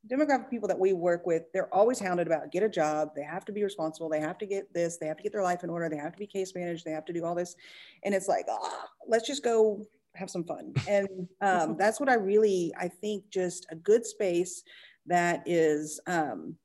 demographic 0.07 0.49
people 0.49 0.67
that 0.67 0.77
we 0.77 0.91
work 0.91 1.25
with 1.25 1.43
they're 1.53 1.73
always 1.73 1.99
hounded 1.99 2.27
about 2.27 2.51
get 2.51 2.61
a 2.61 2.69
job 2.69 3.09
they 3.15 3.23
have 3.23 3.45
to 3.45 3.51
be 3.51 3.63
responsible 3.63 4.09
they 4.09 4.19
have 4.19 4.37
to 4.37 4.45
get 4.45 4.71
this 4.73 4.97
they 4.97 5.07
have 5.07 5.17
to 5.17 5.23
get 5.23 5.31
their 5.31 5.43
life 5.43 5.63
in 5.63 5.69
order 5.69 5.87
they 5.89 5.97
have 5.97 6.11
to 6.11 6.19
be 6.19 6.27
case 6.27 6.53
managed 6.55 6.85
they 6.85 6.91
have 6.91 7.05
to 7.05 7.13
do 7.13 7.23
all 7.23 7.35
this 7.35 7.55
and 8.03 8.13
it's 8.13 8.27
like 8.27 8.45
oh, 8.49 8.83
let's 9.07 9.25
just 9.25 9.43
go 9.43 9.81
have 10.15 10.29
some 10.29 10.43
fun. 10.43 10.71
And 10.87 11.27
um, 11.41 11.75
that's 11.79 11.99
what 11.99 12.09
i 12.09 12.15
really 12.15 12.73
i 12.77 12.87
think 12.87 13.23
just 13.29 13.65
a 13.71 13.75
good 13.75 14.05
space 14.05 14.63
that 15.05 15.41
is 15.45 15.99
um, 16.07 16.55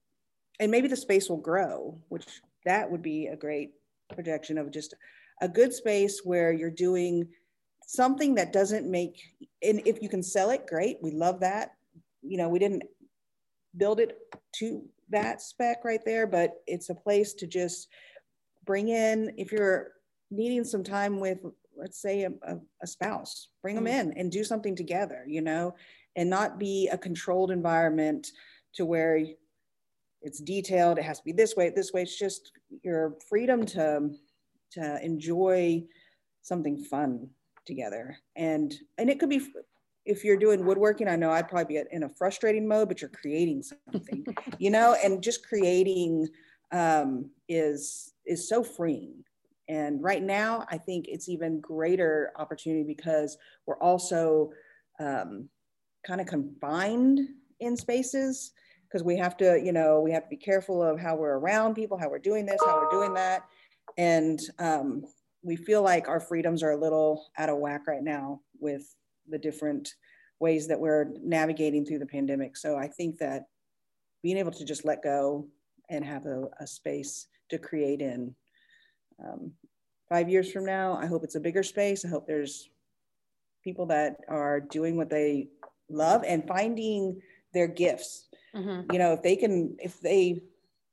and 0.60 0.70
maybe 0.70 0.88
the 0.88 0.96
space 0.96 1.28
will 1.28 1.36
grow 1.36 1.98
which 2.08 2.26
that 2.64 2.90
would 2.90 3.02
be 3.02 3.26
a 3.26 3.36
great 3.36 3.72
projection 4.14 4.58
of 4.58 4.70
just 4.70 4.94
a 5.40 5.48
good 5.48 5.72
space 5.72 6.20
where 6.24 6.52
you're 6.52 6.70
doing 6.70 7.26
something 7.86 8.34
that 8.34 8.52
doesn't 8.52 8.90
make 8.90 9.22
and 9.62 9.80
if 9.86 10.02
you 10.02 10.08
can 10.08 10.22
sell 10.22 10.50
it 10.50 10.66
great 10.66 10.98
we 11.02 11.10
love 11.10 11.40
that 11.40 11.70
you 12.22 12.36
know 12.36 12.48
we 12.48 12.58
didn't 12.58 12.82
build 13.76 14.00
it 14.00 14.18
to 14.54 14.82
that 15.08 15.40
spec 15.40 15.84
right 15.84 16.00
there 16.04 16.26
but 16.26 16.54
it's 16.66 16.90
a 16.90 16.94
place 16.94 17.32
to 17.32 17.46
just 17.46 17.88
bring 18.64 18.88
in 18.88 19.32
if 19.38 19.50
you're 19.52 19.92
needing 20.30 20.64
some 20.64 20.84
time 20.84 21.20
with 21.20 21.38
let's 21.76 22.02
say 22.02 22.24
a, 22.24 22.32
a, 22.82 22.86
spouse 22.86 23.48
bring 23.62 23.74
them 23.74 23.84
mm-hmm. 23.84 24.10
in 24.10 24.18
and 24.18 24.32
do 24.32 24.44
something 24.44 24.76
together 24.76 25.24
you 25.26 25.40
know 25.40 25.74
and 26.16 26.28
not 26.28 26.58
be 26.58 26.88
a 26.92 26.98
controlled 26.98 27.50
environment 27.50 28.26
to 28.74 28.84
where 28.84 29.24
it's 30.22 30.40
detailed. 30.40 30.98
It 30.98 31.04
has 31.04 31.18
to 31.18 31.24
be 31.24 31.32
this 31.32 31.56
way, 31.56 31.70
this 31.70 31.92
way. 31.92 32.02
It's 32.02 32.18
just 32.18 32.52
your 32.82 33.16
freedom 33.28 33.64
to 33.66 34.10
to 34.72 35.04
enjoy 35.04 35.84
something 36.42 36.78
fun 36.78 37.28
together. 37.66 38.18
And 38.36 38.74
and 38.98 39.08
it 39.08 39.18
could 39.20 39.30
be 39.30 39.40
if 40.04 40.24
you're 40.24 40.36
doing 40.36 40.64
woodworking. 40.64 41.08
I 41.08 41.16
know 41.16 41.30
I'd 41.30 41.48
probably 41.48 41.76
be 41.76 41.82
in 41.92 42.02
a 42.04 42.08
frustrating 42.08 42.66
mode, 42.66 42.88
but 42.88 43.00
you're 43.00 43.10
creating 43.10 43.62
something, 43.62 44.24
you 44.58 44.70
know. 44.70 44.96
And 45.02 45.22
just 45.22 45.46
creating 45.46 46.28
um, 46.72 47.30
is 47.48 48.14
is 48.26 48.48
so 48.48 48.64
freeing. 48.64 49.22
And 49.68 50.02
right 50.02 50.22
now, 50.22 50.64
I 50.70 50.78
think 50.78 51.06
it's 51.08 51.28
even 51.28 51.60
greater 51.60 52.32
opportunity 52.36 52.84
because 52.84 53.36
we're 53.66 53.78
also 53.78 54.50
um, 54.98 55.50
kind 56.06 56.22
of 56.22 56.26
confined 56.26 57.20
in 57.60 57.76
spaces 57.76 58.52
because 58.88 59.04
we 59.04 59.16
have 59.16 59.36
to, 59.36 59.60
you 59.62 59.72
know, 59.72 60.00
we 60.00 60.12
have 60.12 60.24
to 60.24 60.28
be 60.28 60.36
careful 60.36 60.82
of 60.82 60.98
how 60.98 61.14
we're 61.14 61.38
around 61.38 61.74
people, 61.74 61.98
how 61.98 62.08
we're 62.08 62.18
doing 62.18 62.46
this, 62.46 62.60
how 62.64 62.80
we're 62.80 62.90
doing 62.90 63.14
that. 63.14 63.42
And 63.98 64.40
um, 64.58 65.04
we 65.42 65.56
feel 65.56 65.82
like 65.82 66.08
our 66.08 66.20
freedoms 66.20 66.62
are 66.62 66.70
a 66.70 66.80
little 66.80 67.26
out 67.36 67.50
of 67.50 67.58
whack 67.58 67.86
right 67.86 68.02
now 68.02 68.40
with 68.58 68.94
the 69.28 69.38
different 69.38 69.94
ways 70.40 70.68
that 70.68 70.80
we're 70.80 71.12
navigating 71.22 71.84
through 71.84 71.98
the 71.98 72.06
pandemic. 72.06 72.56
So 72.56 72.76
I 72.76 72.88
think 72.88 73.18
that 73.18 73.44
being 74.22 74.38
able 74.38 74.52
to 74.52 74.64
just 74.64 74.84
let 74.84 75.02
go 75.02 75.46
and 75.90 76.04
have 76.04 76.26
a, 76.26 76.44
a 76.60 76.66
space 76.66 77.26
to 77.50 77.58
create 77.58 78.00
in 78.00 78.34
um, 79.22 79.52
five 80.08 80.28
years 80.28 80.50
from 80.50 80.64
now, 80.64 80.94
I 80.94 81.06
hope 81.06 81.24
it's 81.24 81.34
a 81.34 81.40
bigger 81.40 81.62
space. 81.62 82.04
I 82.04 82.08
hope 82.08 82.26
there's 82.26 82.70
people 83.62 83.86
that 83.86 84.16
are 84.28 84.60
doing 84.60 84.96
what 84.96 85.10
they 85.10 85.48
love 85.90 86.24
and 86.26 86.46
finding 86.46 87.20
their 87.52 87.66
gifts 87.66 88.27
Mm-hmm. 88.58 88.92
You 88.92 88.98
know, 88.98 89.12
if 89.12 89.22
they 89.22 89.36
can, 89.36 89.76
if 89.78 90.00
they 90.00 90.42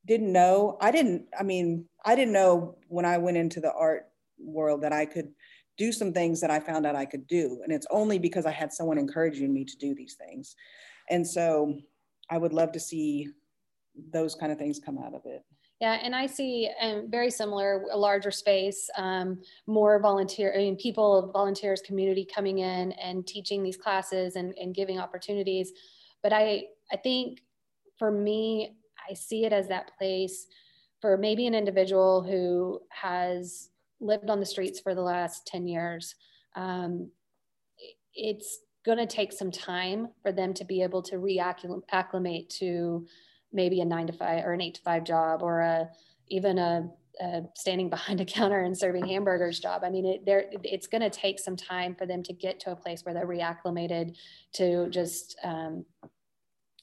didn't 0.06 0.32
know, 0.32 0.78
I 0.80 0.92
didn't, 0.92 1.26
I 1.38 1.44
mean, 1.44 1.86
I 2.06 2.16
didn't 2.16 2.34
know 2.34 2.78
when 2.88 3.06
I 3.06 3.18
went 3.18 3.38
into 3.38 3.60
the 3.60 3.74
art 3.74 4.08
world 4.38 4.84
that 4.84 4.94
I 4.94 5.06
could 5.06 5.32
do 5.78 5.92
some 5.92 6.14
things 6.14 6.40
that 6.42 6.52
I 6.52 6.60
found 6.60 6.86
out 6.86 6.96
I 6.96 7.06
could 7.06 7.28
do. 7.28 7.62
And 7.64 7.74
it's 7.74 7.88
only 7.90 8.20
because 8.20 8.46
I 8.46 8.52
had 8.52 8.72
someone 8.72 8.98
encouraging 8.98 9.54
me 9.54 9.66
to 9.66 9.78
do 9.78 9.94
these 9.96 10.16
things. 10.16 10.56
And 11.10 11.26
so 11.26 11.78
I 12.30 12.38
would 12.38 12.54
love 12.54 12.72
to 12.74 12.80
see 12.80 13.30
those 14.12 14.36
kind 14.36 14.52
of 14.52 14.58
things 14.58 14.80
come 14.80 14.98
out 14.98 15.14
of 15.14 15.22
it. 15.26 15.44
Yeah, 15.82 16.00
and 16.02 16.16
I 16.16 16.26
see 16.26 16.70
um, 16.82 17.08
very 17.10 17.30
similar, 17.30 17.84
a 17.92 17.98
larger 17.98 18.32
space, 18.32 18.90
um, 18.98 19.42
more 19.68 20.00
volunteer, 20.00 20.54
I 20.54 20.60
mean, 20.60 20.78
people, 20.78 21.32
volunteers, 21.34 21.82
community 21.82 22.26
coming 22.26 22.60
in 22.60 22.94
and 22.94 23.28
teaching 23.28 23.62
these 23.62 23.76
classes 23.76 24.38
and, 24.38 24.54
and 24.58 24.74
giving 24.74 25.00
opportunities. 25.00 25.74
But 26.24 26.32
I, 26.32 26.68
I 26.94 26.96
think 26.96 27.42
for 27.98 28.12
me, 28.12 28.76
I 29.10 29.14
see 29.14 29.46
it 29.46 29.54
as 29.54 29.68
that 29.68 29.92
place 29.98 30.48
for 31.02 31.18
maybe 31.18 31.48
an 31.48 31.54
individual 31.54 32.24
who 32.24 32.82
has 32.90 33.70
lived 34.00 34.30
on 34.30 34.40
the 34.40 34.46
streets 34.46 34.80
for 34.80 34.96
the 34.96 35.02
last 35.02 35.46
10 35.48 35.68
years. 35.68 36.16
Um, 36.56 37.12
it's 38.14 38.60
going 38.86 38.98
to 38.98 39.06
take 39.06 39.34
some 39.34 39.52
time 39.52 40.10
for 40.22 40.32
them 40.32 40.54
to 40.54 40.64
be 40.64 40.82
able 40.82 41.02
to 41.02 41.16
reacclimate 41.16 42.50
to 42.50 43.06
maybe 43.52 43.82
a 43.82 43.86
nine 43.86 44.08
to 44.08 44.14
five 44.14 44.46
or 44.46 44.54
an 44.54 44.62
eight 44.62 44.76
to 44.76 44.82
five 44.82 45.04
job 45.04 45.42
or 45.42 45.62
a 45.62 45.90
even 46.28 46.58
a, 46.58 46.90
a 47.22 47.42
standing 47.56 47.90
behind 47.92 48.22
a 48.22 48.26
counter 48.26 48.62
and 48.62 48.78
serving 48.78 49.08
hamburgers 49.08 49.60
job. 49.60 49.84
I 49.84 49.90
mean, 49.90 50.06
it, 50.06 50.24
it's 50.64 50.88
going 50.88 51.02
to 51.02 51.10
take 51.10 51.40
some 51.40 51.56
time 51.56 51.96
for 51.96 52.06
them 52.06 52.24
to 52.24 52.34
get 52.34 52.60
to 52.62 52.72
a 52.72 52.76
place 52.76 53.04
where 53.04 53.14
they're 53.14 53.28
reacclimated 53.28 54.16
to 54.54 54.90
just 54.90 55.38
um, 55.44 55.86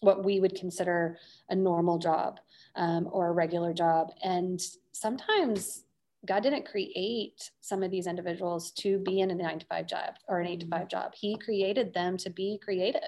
what 0.02 0.24
we 0.24 0.40
would 0.40 0.54
consider 0.54 1.16
a 1.48 1.54
normal 1.54 1.98
job 1.98 2.38
um, 2.76 3.08
or 3.10 3.28
a 3.28 3.32
regular 3.32 3.72
job. 3.72 4.08
And 4.22 4.60
sometimes 4.92 5.84
God 6.26 6.42
didn't 6.42 6.66
create 6.66 7.50
some 7.60 7.82
of 7.82 7.90
these 7.90 8.06
individuals 8.06 8.70
to 8.72 8.98
be 8.98 9.20
in 9.20 9.30
a 9.30 9.34
nine 9.34 9.58
to 9.58 9.66
five 9.66 9.86
job 9.86 10.14
or 10.28 10.40
an 10.40 10.46
eight 10.46 10.60
to 10.60 10.66
five 10.66 10.88
job. 10.88 11.12
He 11.14 11.36
created 11.36 11.94
them 11.94 12.16
to 12.18 12.30
be 12.30 12.60
creative. 12.62 13.00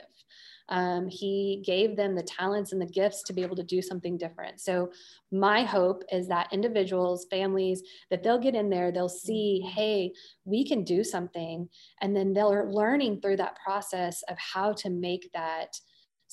Um, 0.71 1.09
he 1.09 1.63
gave 1.65 1.95
them 1.95 2.15
the 2.15 2.23
talents 2.23 2.73
and 2.73 2.81
the 2.81 2.87
gifts 2.87 3.23
to 3.25 3.35
be 3.35 3.43
able 3.43 3.57
to 3.57 3.63
do 3.63 3.83
something 3.83 4.17
different. 4.17 4.61
So, 4.61 4.91
my 5.31 5.63
hope 5.63 6.03
is 6.11 6.27
that 6.29 6.53
individuals, 6.53 7.27
families, 7.31 7.83
that 8.11 8.23
they'll 8.23 8.39
get 8.39 8.55
in 8.55 8.71
there, 8.71 8.91
they'll 8.91 9.09
see, 9.09 9.61
hey, 9.61 10.13
we 10.47 10.67
can 10.67 10.83
do 10.83 11.05
something. 11.05 11.69
And 12.01 12.17
then 12.17 12.33
they're 12.33 12.71
learning 12.71 13.21
through 13.21 13.37
that 13.37 13.59
process 13.63 14.23
of 14.29 14.39
how 14.39 14.73
to 14.75 14.89
make 14.89 15.31
that 15.35 15.79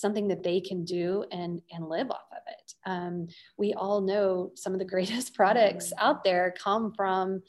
something 0.02 0.28
that 0.28 0.44
they 0.44 0.60
can 0.60 0.84
do 0.84 1.24
and 1.32 1.62
and 1.72 1.88
live 1.88 2.10
off 2.12 2.28
of 2.32 2.44
it. 2.48 2.74
Um, 2.86 3.28
we 3.58 3.74
all 3.74 4.02
know 4.02 4.52
some 4.56 4.74
of 4.74 4.80
the 4.80 4.86
greatest 4.94 5.34
products 5.34 5.94
out 5.98 6.24
there 6.24 6.54
come 6.62 6.94
from 6.96 7.42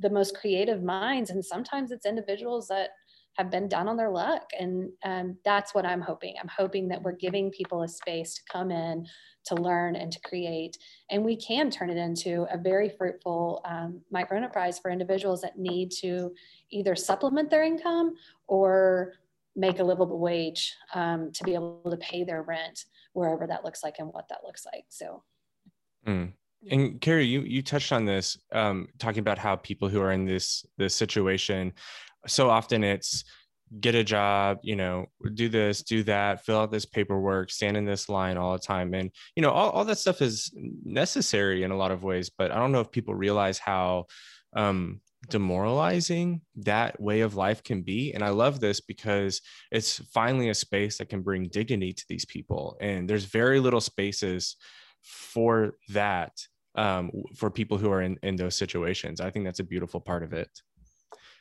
the 0.00 0.10
most 0.10 0.36
creative 0.36 0.82
minds 0.82 1.30
and 1.30 1.44
sometimes 1.44 1.90
it's 1.90 2.06
individuals 2.06 2.68
that 2.68 2.90
have 3.34 3.50
been 3.50 3.66
down 3.66 3.88
on 3.88 3.96
their 3.96 4.10
luck 4.10 4.42
and 4.60 4.90
um, 5.04 5.36
that's 5.44 5.74
what 5.74 5.86
i'm 5.86 6.00
hoping. 6.00 6.34
I'm 6.40 6.50
hoping 6.54 6.86
that 6.88 7.02
we're 7.02 7.16
giving 7.16 7.50
people 7.50 7.82
a 7.82 7.88
space 7.88 8.34
to 8.34 8.42
come 8.50 8.70
in 8.70 9.06
to 9.46 9.54
learn 9.54 9.96
and 9.96 10.12
to 10.12 10.20
create. 10.20 10.78
And 11.10 11.24
we 11.24 11.36
can 11.36 11.70
turn 11.70 11.90
it 11.90 11.96
into 11.96 12.46
a 12.52 12.58
very 12.58 12.88
fruitful 12.88 13.60
um, 13.64 14.00
micro 14.10 14.36
enterprise 14.36 14.78
for 14.78 14.90
individuals 14.90 15.40
that 15.42 15.58
need 15.58 15.90
to 16.00 16.32
either 16.70 16.94
supplement 16.94 17.50
their 17.50 17.64
income 17.64 18.14
or 18.46 19.14
make 19.54 19.78
a 19.78 19.84
livable 19.84 20.18
wage 20.18 20.74
um, 20.94 21.30
to 21.32 21.44
be 21.44 21.54
able 21.54 21.82
to 21.90 21.96
pay 21.96 22.24
their 22.24 22.42
rent 22.42 22.84
wherever 23.12 23.46
that 23.46 23.64
looks 23.64 23.82
like 23.82 23.96
and 23.98 24.08
what 24.12 24.28
that 24.28 24.44
looks 24.44 24.64
like. 24.64 24.84
So. 24.88 25.22
Mm. 26.06 26.32
And 26.70 27.00
Carrie, 27.00 27.26
you 27.26 27.40
you 27.40 27.60
touched 27.60 27.92
on 27.92 28.04
this, 28.04 28.38
um, 28.52 28.86
talking 28.98 29.18
about 29.18 29.38
how 29.38 29.56
people 29.56 29.88
who 29.88 30.00
are 30.00 30.12
in 30.12 30.24
this 30.24 30.64
this 30.78 30.94
situation, 30.94 31.72
so 32.26 32.48
often 32.50 32.84
it's 32.84 33.24
get 33.80 33.94
a 33.94 34.04
job, 34.04 34.58
you 34.62 34.76
know, 34.76 35.06
do 35.34 35.48
this, 35.48 35.82
do 35.82 36.02
that, 36.04 36.44
fill 36.44 36.58
out 36.58 36.70
this 36.70 36.84
paperwork, 36.84 37.50
stand 37.50 37.76
in 37.76 37.84
this 37.84 38.08
line 38.08 38.36
all 38.36 38.52
the 38.52 38.58
time, 38.58 38.94
and 38.94 39.10
you 39.34 39.42
know, 39.42 39.50
all, 39.50 39.70
all 39.70 39.84
that 39.84 39.98
stuff 39.98 40.22
is 40.22 40.52
necessary 40.84 41.62
in 41.62 41.70
a 41.70 41.76
lot 41.76 41.90
of 41.90 42.04
ways. 42.04 42.30
But 42.30 42.52
I 42.52 42.56
don't 42.56 42.72
know 42.72 42.80
if 42.80 42.90
people 42.90 43.14
realize 43.14 43.58
how 43.58 44.06
um, 44.54 45.00
demoralizing 45.28 46.40
that 46.56 47.00
way 47.00 47.20
of 47.20 47.36
life 47.36 47.62
can 47.62 47.82
be. 47.82 48.12
And 48.12 48.22
I 48.22 48.30
love 48.30 48.60
this 48.60 48.80
because 48.80 49.40
it's 49.70 49.98
finally 50.12 50.48
a 50.48 50.54
space 50.54 50.98
that 50.98 51.08
can 51.08 51.22
bring 51.22 51.48
dignity 51.48 51.92
to 51.92 52.04
these 52.08 52.24
people. 52.24 52.76
And 52.80 53.08
there's 53.08 53.24
very 53.24 53.60
little 53.60 53.80
spaces 53.80 54.56
for 55.02 55.74
that 55.90 56.32
um, 56.74 57.10
for 57.36 57.50
people 57.50 57.78
who 57.78 57.90
are 57.90 58.02
in, 58.02 58.18
in 58.22 58.36
those 58.36 58.56
situations. 58.56 59.20
I 59.20 59.30
think 59.30 59.44
that's 59.44 59.60
a 59.60 59.64
beautiful 59.64 60.00
part 60.00 60.22
of 60.22 60.32
it. 60.32 60.48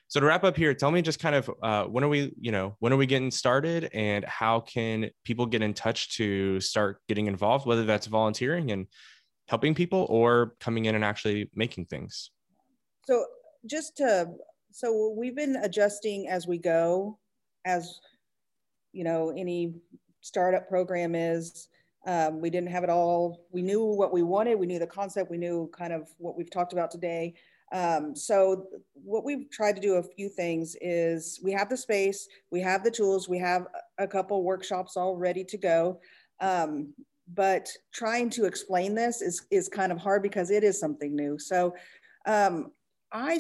So 0.08 0.20
to 0.20 0.26
wrap 0.26 0.44
up 0.44 0.58
here, 0.58 0.74
tell 0.74 0.92
me 0.92 1.02
just 1.02 1.20
kind 1.20 1.36
of 1.36 1.50
uh, 1.64 1.86
when 1.86 2.04
are 2.04 2.10
we, 2.10 2.34
you 2.38 2.52
know, 2.52 2.76
when 2.80 2.92
are 2.92 2.98
we 2.98 3.06
getting 3.06 3.32
started 3.32 3.90
and 3.94 4.26
how 4.26 4.60
can 4.60 5.10
people 5.24 5.46
get 5.46 5.62
in 5.62 5.74
touch 5.74 6.18
to 6.18 6.60
start 6.60 7.00
getting 7.08 7.28
involved, 7.28 7.66
whether 7.66 7.86
that's 7.86 8.08
volunteering 8.08 8.72
and 8.72 8.88
helping 9.48 9.74
people 9.74 10.06
or 10.10 10.54
coming 10.60 10.84
in 10.86 10.96
and 10.96 11.06
actually 11.06 11.50
making 11.56 11.86
things? 11.86 12.32
So 13.06 13.26
just 13.66 13.98
to, 13.98 14.30
so 14.72 15.14
we've 15.18 15.36
been 15.36 15.58
adjusting 15.58 16.30
as 16.30 16.48
we 16.48 16.58
go, 16.58 17.18
as 17.66 18.00
you 18.94 19.04
know, 19.04 19.34
any 19.36 19.74
startup 20.22 20.68
program 20.68 21.16
is. 21.16 21.68
Um, 22.08 22.42
we 22.42 22.50
didn't 22.50 22.72
have 22.72 22.84
it 22.84 22.90
all. 22.90 23.46
We 23.52 23.62
knew 23.62 23.84
what 23.84 24.12
we 24.12 24.24
wanted. 24.24 24.56
We 24.56 24.66
knew 24.66 24.80
the 24.80 24.88
concept. 24.88 25.30
We 25.30 25.38
knew 25.38 25.70
kind 25.72 25.94
of 25.94 26.10
what 26.18 26.36
we've 26.36 26.50
talked 26.50 26.74
about 26.74 26.90
today. 26.90 27.36
Um, 27.72 28.16
so 28.16 28.68
what 28.94 29.24
we've 29.24 29.50
tried 29.50 29.76
to 29.76 29.82
do 29.82 29.94
a 29.96 30.04
few 30.04 30.28
things 30.28 30.76
is 30.82 31.40
we 31.44 31.52
have 31.54 31.70
the 31.70 31.78
space, 31.78 32.28
we 32.52 32.60
have 32.60 32.84
the 32.84 32.92
tools, 32.92 33.30
we 33.30 33.38
have 33.38 33.68
a 33.98 34.08
couple 34.08 34.44
workshops 34.44 34.98
all 34.98 35.16
ready 35.16 35.44
to 35.46 35.58
go. 35.58 36.02
Um, 36.42 36.94
but 37.34 37.70
trying 37.94 38.30
to 38.32 38.46
explain 38.46 38.94
this 38.94 39.22
is, 39.22 39.46
is 39.52 39.70
kind 39.70 39.92
of 39.92 39.98
hard 39.98 40.22
because 40.22 40.52
it 40.52 40.64
is 40.64 40.80
something 40.80 41.16
new. 41.16 41.40
So 41.40 41.74
um, 42.26 42.72
I, 43.12 43.40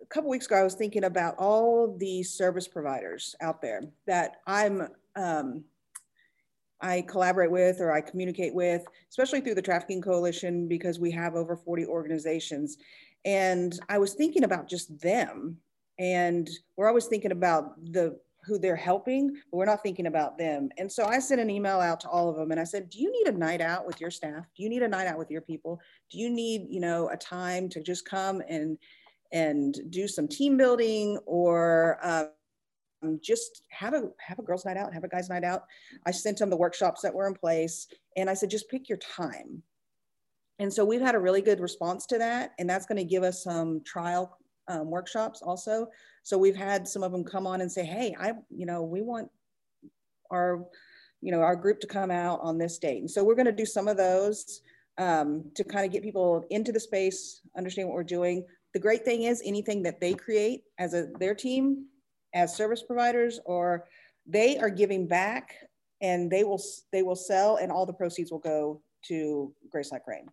a 0.00 0.06
couple 0.06 0.30
weeks 0.30 0.46
ago, 0.46 0.56
I 0.56 0.62
was 0.64 0.74
thinking 0.74 1.04
about 1.04 1.36
all 1.38 1.96
the 1.98 2.22
service 2.22 2.68
providers 2.68 3.34
out 3.40 3.62
there 3.62 3.82
that 4.06 4.36
I'm, 4.46 4.88
um, 5.16 5.64
I 6.80 7.02
collaborate 7.02 7.50
with 7.50 7.80
or 7.80 7.92
I 7.92 8.00
communicate 8.00 8.54
with, 8.54 8.84
especially 9.08 9.40
through 9.40 9.54
the 9.54 9.62
Trafficking 9.62 10.02
Coalition, 10.02 10.66
because 10.66 10.98
we 10.98 11.12
have 11.12 11.36
over 11.36 11.56
40 11.56 11.86
organizations. 11.86 12.76
And 13.24 13.78
I 13.88 13.98
was 13.98 14.14
thinking 14.14 14.44
about 14.44 14.68
just 14.68 15.00
them. 15.00 15.58
And 15.98 16.50
we're 16.76 16.88
always 16.88 17.06
thinking 17.06 17.30
about 17.30 17.76
the 17.92 18.18
who 18.44 18.58
they're 18.58 18.76
helping, 18.76 19.28
but 19.50 19.56
we're 19.56 19.64
not 19.64 19.82
thinking 19.82 20.06
about 20.06 20.36
them. 20.36 20.68
And 20.78 20.90
so 20.90 21.04
I 21.04 21.18
sent 21.18 21.40
an 21.40 21.50
email 21.50 21.80
out 21.80 22.00
to 22.00 22.08
all 22.08 22.28
of 22.28 22.36
them 22.36 22.50
and 22.50 22.60
I 22.60 22.64
said, 22.64 22.90
do 22.90 23.00
you 23.00 23.10
need 23.12 23.32
a 23.32 23.38
night 23.38 23.60
out 23.60 23.86
with 23.86 24.00
your 24.00 24.10
staff? 24.10 24.46
Do 24.56 24.62
you 24.62 24.68
need 24.68 24.82
a 24.82 24.88
night 24.88 25.06
out 25.06 25.18
with 25.18 25.30
your 25.30 25.42
people? 25.42 25.80
Do 26.10 26.18
you 26.18 26.28
need, 26.28 26.66
you 26.68 26.80
know, 26.80 27.08
a 27.10 27.16
time 27.16 27.68
to 27.70 27.82
just 27.82 28.04
come 28.04 28.42
and 28.48 28.78
and 29.32 29.78
do 29.88 30.06
some 30.06 30.28
team 30.28 30.58
building 30.58 31.18
or 31.24 31.98
um, 32.02 33.18
just 33.22 33.62
have 33.70 33.94
a 33.94 34.10
have 34.18 34.38
a 34.38 34.42
girls 34.42 34.64
night 34.64 34.76
out, 34.76 34.92
have 34.92 35.04
a 35.04 35.08
guys 35.08 35.30
night 35.30 35.44
out. 35.44 35.64
I 36.06 36.10
sent 36.10 36.38
them 36.38 36.50
the 36.50 36.56
workshops 36.56 37.00
that 37.02 37.14
were 37.14 37.26
in 37.26 37.34
place 37.34 37.86
and 38.16 38.28
I 38.28 38.34
said, 38.34 38.50
just 38.50 38.68
pick 38.68 38.88
your 38.88 38.98
time. 38.98 39.62
And 40.58 40.72
so 40.72 40.84
we've 40.84 41.00
had 41.00 41.14
a 41.14 41.20
really 41.20 41.40
good 41.40 41.60
response 41.60 42.06
to 42.06 42.18
that. 42.18 42.52
And 42.58 42.68
that's 42.68 42.86
going 42.86 42.98
to 42.98 43.04
give 43.04 43.22
us 43.22 43.42
some 43.42 43.82
trial 43.84 44.38
um, 44.68 44.90
workshops 44.90 45.42
also. 45.42 45.88
So 46.22 46.38
we've 46.38 46.56
had 46.56 46.86
some 46.86 47.02
of 47.02 47.12
them 47.12 47.24
come 47.24 47.46
on 47.46 47.60
and 47.60 47.70
say, 47.70 47.84
hey, 47.84 48.14
I, 48.18 48.32
you 48.50 48.66
know, 48.66 48.82
we 48.82 49.02
want 49.02 49.28
our, 50.30 50.64
you 51.20 51.32
know, 51.32 51.40
our 51.40 51.56
group 51.56 51.80
to 51.80 51.86
come 51.86 52.10
out 52.10 52.40
on 52.42 52.58
this 52.58 52.78
date. 52.78 53.00
And 53.00 53.10
so 53.10 53.24
we're 53.24 53.34
going 53.34 53.46
to 53.46 53.52
do 53.52 53.66
some 53.66 53.88
of 53.88 53.96
those 53.96 54.62
um, 54.98 55.44
to 55.54 55.64
kind 55.64 55.84
of 55.84 55.92
get 55.92 56.02
people 56.02 56.44
into 56.50 56.72
the 56.72 56.80
space, 56.80 57.40
understand 57.56 57.88
what 57.88 57.94
we're 57.94 58.04
doing. 58.04 58.44
The 58.74 58.80
great 58.80 59.04
thing 59.04 59.24
is 59.24 59.42
anything 59.44 59.82
that 59.82 60.00
they 60.00 60.14
create 60.14 60.62
as 60.78 60.94
a 60.94 61.08
their 61.18 61.34
team, 61.34 61.86
as 62.34 62.56
service 62.56 62.82
providers, 62.82 63.40
or 63.44 63.86
they 64.26 64.58
are 64.58 64.70
giving 64.70 65.06
back 65.06 65.54
and 66.00 66.30
they 66.30 66.44
will 66.44 66.62
they 66.92 67.02
will 67.02 67.16
sell 67.16 67.56
and 67.56 67.70
all 67.70 67.86
the 67.86 67.92
proceeds 67.92 68.30
will 68.30 68.38
go 68.38 68.80
to 69.08 69.52
Grace 69.70 69.92
Like 69.92 70.06
Rain. 70.06 70.26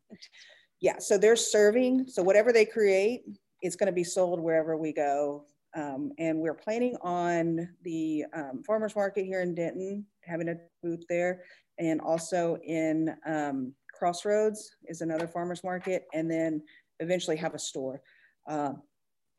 Yeah, 0.81 0.99
so 0.99 1.17
they're 1.17 1.35
serving. 1.35 2.07
So 2.07 2.23
whatever 2.23 2.53
they 2.53 2.65
create, 2.65 3.23
it's 3.61 3.75
going 3.75 3.87
to 3.87 3.93
be 3.93 4.03
sold 4.03 4.39
wherever 4.39 4.77
we 4.77 4.93
go. 4.93 5.45
Um, 5.75 6.11
and 6.17 6.39
we're 6.39 6.55
planning 6.55 6.95
on 7.01 7.69
the 7.83 8.25
um, 8.33 8.63
farmers 8.65 8.95
market 8.95 9.25
here 9.25 9.41
in 9.41 9.53
Denton, 9.53 10.05
having 10.23 10.49
a 10.49 10.55
booth 10.81 11.03
there, 11.07 11.43
and 11.77 12.01
also 12.01 12.57
in 12.63 13.15
um, 13.25 13.73
Crossroads 13.93 14.75
is 14.85 15.01
another 15.01 15.27
farmers 15.27 15.63
market, 15.63 16.05
and 16.13 16.29
then 16.29 16.61
eventually 16.99 17.37
have 17.37 17.53
a 17.53 17.59
store, 17.59 18.01
uh, 18.47 18.73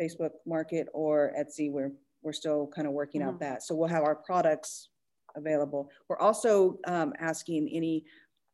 Facebook 0.01 0.31
Market 0.47 0.87
or 0.93 1.33
Etsy. 1.39 1.71
We're 1.71 1.93
we're 2.23 2.33
still 2.33 2.69
kind 2.75 2.87
of 2.87 2.93
working 2.93 3.23
mm 3.23 3.25
-hmm. 3.25 3.29
out 3.29 3.41
mm-hmm. 3.41 3.55
that. 3.55 3.63
So 3.63 3.75
we'll 3.75 3.89
have 3.89 4.05
our 4.05 4.17
products 4.17 4.91
available. 5.37 5.91
We're 6.09 6.19
also 6.19 6.79
um, 6.87 7.13
asking 7.19 7.69
any 7.73 8.05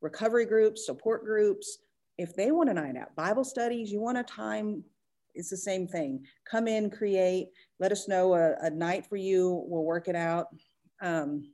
recovery 0.01 0.47
groups, 0.47 0.87
support 0.87 1.25
groups, 1.25 1.79
if 2.19 2.35
they 2.35 2.51
want 2.51 2.71
a 2.71 2.75
night 2.75 2.97
out, 2.97 3.15
Bible 3.15 3.45
studies, 3.45 3.93
you 3.93 4.01
want 4.01 4.19
a 4.19 4.23
time, 4.23 4.83
it's 5.35 5.51
the 5.51 5.57
same 5.57 5.87
thing. 5.87 6.25
Come 6.51 6.67
in, 6.67 6.91
create, 6.91 7.49
let 7.79 7.93
us 7.93 8.09
know 8.09 8.35
a, 8.35 8.55
a 8.63 8.71
night 8.71 9.07
for 9.07 9.17
you, 9.17 9.65
we'll 9.67 9.85
work 9.85 10.09
it 10.09 10.17
out. 10.17 10.49
Um, 11.03 11.53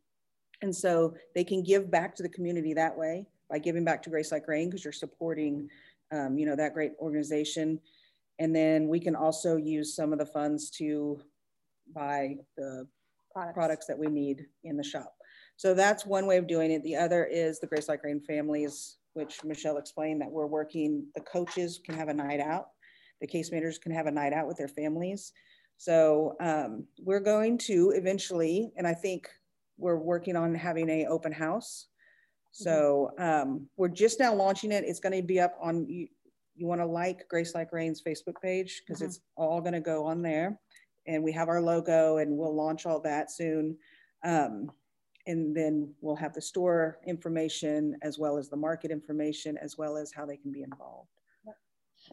and 0.63 0.75
so 0.75 1.15
they 1.35 1.45
can 1.45 1.63
give 1.63 1.91
back 1.91 2.15
to 2.17 2.23
the 2.23 2.29
community 2.29 2.73
that 2.75 2.97
way 2.97 3.27
by 3.51 3.59
giving 3.59 3.85
back 3.85 4.03
to 4.03 4.11
Grace 4.11 4.33
Like 4.33 4.49
Rain 4.49 4.71
because 4.71 4.85
you're 4.85 4.93
supporting, 4.93 5.69
um, 6.13 6.39
you 6.39 6.47
know, 6.47 6.57
that 6.57 6.75
great 6.75 6.93
organization. 7.01 7.81
And 8.39 8.55
then 8.55 8.89
we 8.89 9.01
can 9.01 9.17
also 9.17 9.57
use 9.57 9.95
some 9.95 10.13
of 10.13 10.19
the 10.19 10.27
funds 10.27 10.71
to 10.79 11.21
buy 11.95 12.37
the 12.57 12.87
products, 13.33 13.55
products 13.55 13.87
that 13.87 13.99
we 13.99 14.07
need 14.07 14.47
in 14.65 14.77
the 14.77 14.85
shop. 14.85 15.15
So 15.57 15.75
that's 15.75 16.07
one 16.07 16.27
way 16.27 16.39
of 16.39 16.47
doing 16.47 16.71
it. 16.71 16.83
The 16.83 16.97
other 16.97 17.25
is 17.25 17.61
the 17.61 17.67
Grace 17.67 17.89
Like 17.89 18.05
Rain 18.05 18.21
families, 18.21 18.97
which 19.15 19.45
Michelle 19.45 19.77
explained 19.77 20.21
that 20.21 20.31
we're 20.31 20.47
working, 20.47 21.07
the 21.15 21.21
coaches 21.21 21.81
can 21.85 21.95
have 21.95 22.09
a 22.09 22.15
night 22.15 22.41
out. 22.41 22.69
The 23.21 23.27
case 23.27 23.53
managers 23.53 23.79
can 23.79 23.93
have 23.93 24.07
a 24.07 24.11
night 24.11 24.33
out 24.33 24.49
with 24.49 24.57
their 24.57 24.69
families. 24.69 25.33
So 25.83 26.37
um, 26.39 26.85
we're 27.01 27.19
going 27.19 27.59
to 27.59 27.91
eventually, 27.97 28.71
and 28.77 28.87
I 28.87 28.95
think 28.95 29.29
we're 29.79 29.97
working 29.97 30.37
on 30.37 30.55
having 30.55 30.89
a 30.89 31.07
open 31.07 31.33
house. 31.33 31.89
So 32.53 33.11
um, 33.19 33.67
we're 33.77 33.89
just 33.89 34.21
now 34.21 34.33
launching 34.33 34.71
it. 34.71 34.85
It's 34.87 35.01
going 35.01 35.21
to 35.21 35.27
be 35.27 35.41
up 35.41 35.57
on 35.61 35.89
you. 35.89 36.07
You 36.55 36.69
want 36.69 36.81
to 36.83 36.87
like 36.87 37.29
Grace 37.29 37.53
Like 37.57 37.73
Rain's 37.73 38.01
Facebook 38.01 38.41
page 38.41 38.83
because 38.87 39.01
mm 39.01 39.07
-hmm. 39.07 39.17
it's 39.17 39.21
all 39.35 39.61
going 39.61 39.83
to 39.83 39.91
go 39.95 40.05
on 40.05 40.23
there, 40.23 40.61
and 41.09 41.25
we 41.25 41.33
have 41.33 41.49
our 41.49 41.61
logo, 41.61 42.19
and 42.19 42.39
we'll 42.39 42.57
launch 42.65 42.87
all 42.87 43.01
that 43.01 43.31
soon. 43.33 43.77
Um, 44.23 44.71
and 45.27 45.57
then 45.57 45.95
we'll 46.01 46.23
have 46.25 46.35
the 46.35 46.47
store 46.53 47.01
information 47.07 47.97
as 48.03 48.19
well 48.19 48.39
as 48.39 48.49
the 48.49 48.63
market 48.69 48.91
information 48.91 49.59
as 49.59 49.77
well 49.79 49.97
as 49.97 50.13
how 50.13 50.27
they 50.27 50.37
can 50.43 50.53
be 50.53 50.63
involved. 50.63 51.22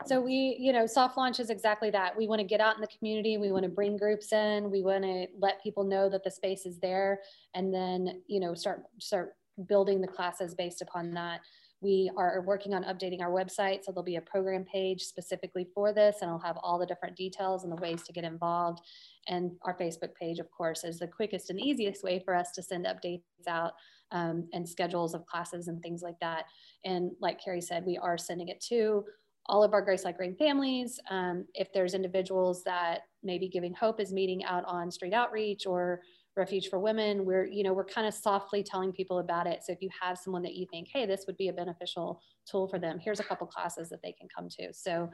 So 0.05 0.21
we, 0.21 0.55
you 0.59 0.73
know, 0.73 0.85
soft 0.85 1.17
launch 1.17 1.39
is 1.39 1.49
exactly 1.49 1.89
that. 1.91 2.15
We 2.17 2.27
want 2.27 2.39
to 2.39 2.47
get 2.47 2.61
out 2.61 2.75
in 2.75 2.81
the 2.81 2.87
community. 2.87 3.37
We 3.37 3.51
want 3.51 3.63
to 3.63 3.69
bring 3.69 3.97
groups 3.97 4.31
in. 4.31 4.71
We 4.71 4.81
want 4.81 5.03
to 5.03 5.27
let 5.39 5.61
people 5.61 5.83
know 5.83 6.09
that 6.09 6.23
the 6.23 6.31
space 6.31 6.65
is 6.65 6.79
there, 6.79 7.19
and 7.53 7.73
then 7.73 8.21
you 8.27 8.39
know 8.39 8.53
start 8.53 8.83
start 8.99 9.35
building 9.67 10.01
the 10.01 10.07
classes 10.07 10.55
based 10.55 10.81
upon 10.81 11.13
that. 11.13 11.41
We 11.81 12.11
are 12.17 12.43
working 12.45 12.73
on 12.73 12.83
updating 12.83 13.21
our 13.21 13.31
website, 13.31 13.83
so 13.83 13.91
there'll 13.91 14.03
be 14.03 14.17
a 14.17 14.21
program 14.21 14.65
page 14.65 15.01
specifically 15.03 15.65
for 15.73 15.93
this, 15.93 16.17
and 16.21 16.29
I'll 16.29 16.39
have 16.39 16.57
all 16.61 16.77
the 16.77 16.85
different 16.85 17.15
details 17.15 17.63
and 17.63 17.71
the 17.71 17.81
ways 17.81 18.03
to 18.03 18.13
get 18.13 18.25
involved. 18.25 18.81
And 19.27 19.51
our 19.63 19.77
Facebook 19.77 20.13
page, 20.19 20.39
of 20.39 20.51
course, 20.51 20.83
is 20.83 20.99
the 20.99 21.07
quickest 21.07 21.49
and 21.49 21.59
easiest 21.59 22.03
way 22.03 22.21
for 22.25 22.35
us 22.35 22.51
to 22.51 22.63
send 22.63 22.85
updates 22.85 23.21
out 23.47 23.73
um, 24.11 24.49
and 24.51 24.67
schedules 24.67 25.13
of 25.13 25.25
classes 25.25 25.67
and 25.69 25.81
things 25.81 26.01
like 26.01 26.19
that. 26.19 26.45
And 26.83 27.11
like 27.21 27.41
Carrie 27.41 27.61
said, 27.61 27.85
we 27.85 27.97
are 27.97 28.17
sending 28.17 28.49
it 28.49 28.59
to 28.69 29.05
all 29.49 29.63
of 29.63 29.73
our 29.73 29.81
Grace 29.81 30.05
Like 30.05 30.19
Rain 30.19 30.35
families. 30.35 30.99
Um, 31.09 31.45
if 31.55 31.73
there's 31.73 31.93
individuals 31.93 32.63
that 32.63 33.01
maybe 33.23 33.49
Giving 33.49 33.73
Hope 33.73 33.99
is 33.99 34.13
meeting 34.13 34.45
out 34.45 34.63
on 34.65 34.91
street 34.91 35.13
outreach 35.13 35.65
or 35.65 36.01
Refuge 36.37 36.69
for 36.69 36.79
Women, 36.79 37.25
we're, 37.25 37.45
you 37.45 37.63
know, 37.63 37.73
we're 37.73 37.83
kind 37.83 38.07
of 38.07 38.13
softly 38.13 38.63
telling 38.63 38.93
people 38.93 39.19
about 39.19 39.47
it. 39.47 39.63
So 39.63 39.73
if 39.73 39.81
you 39.81 39.89
have 39.99 40.17
someone 40.17 40.43
that 40.43 40.53
you 40.53 40.67
think, 40.71 40.87
hey, 40.93 41.05
this 41.05 41.25
would 41.25 41.35
be 41.35 41.49
a 41.49 41.53
beneficial 41.53 42.21
tool 42.49 42.67
for 42.67 42.79
them, 42.79 42.99
here's 42.99 43.19
a 43.19 43.23
couple 43.23 43.47
classes 43.47 43.89
that 43.89 44.01
they 44.03 44.13
can 44.13 44.29
come 44.33 44.47
to. 44.49 44.71
So 44.71 45.09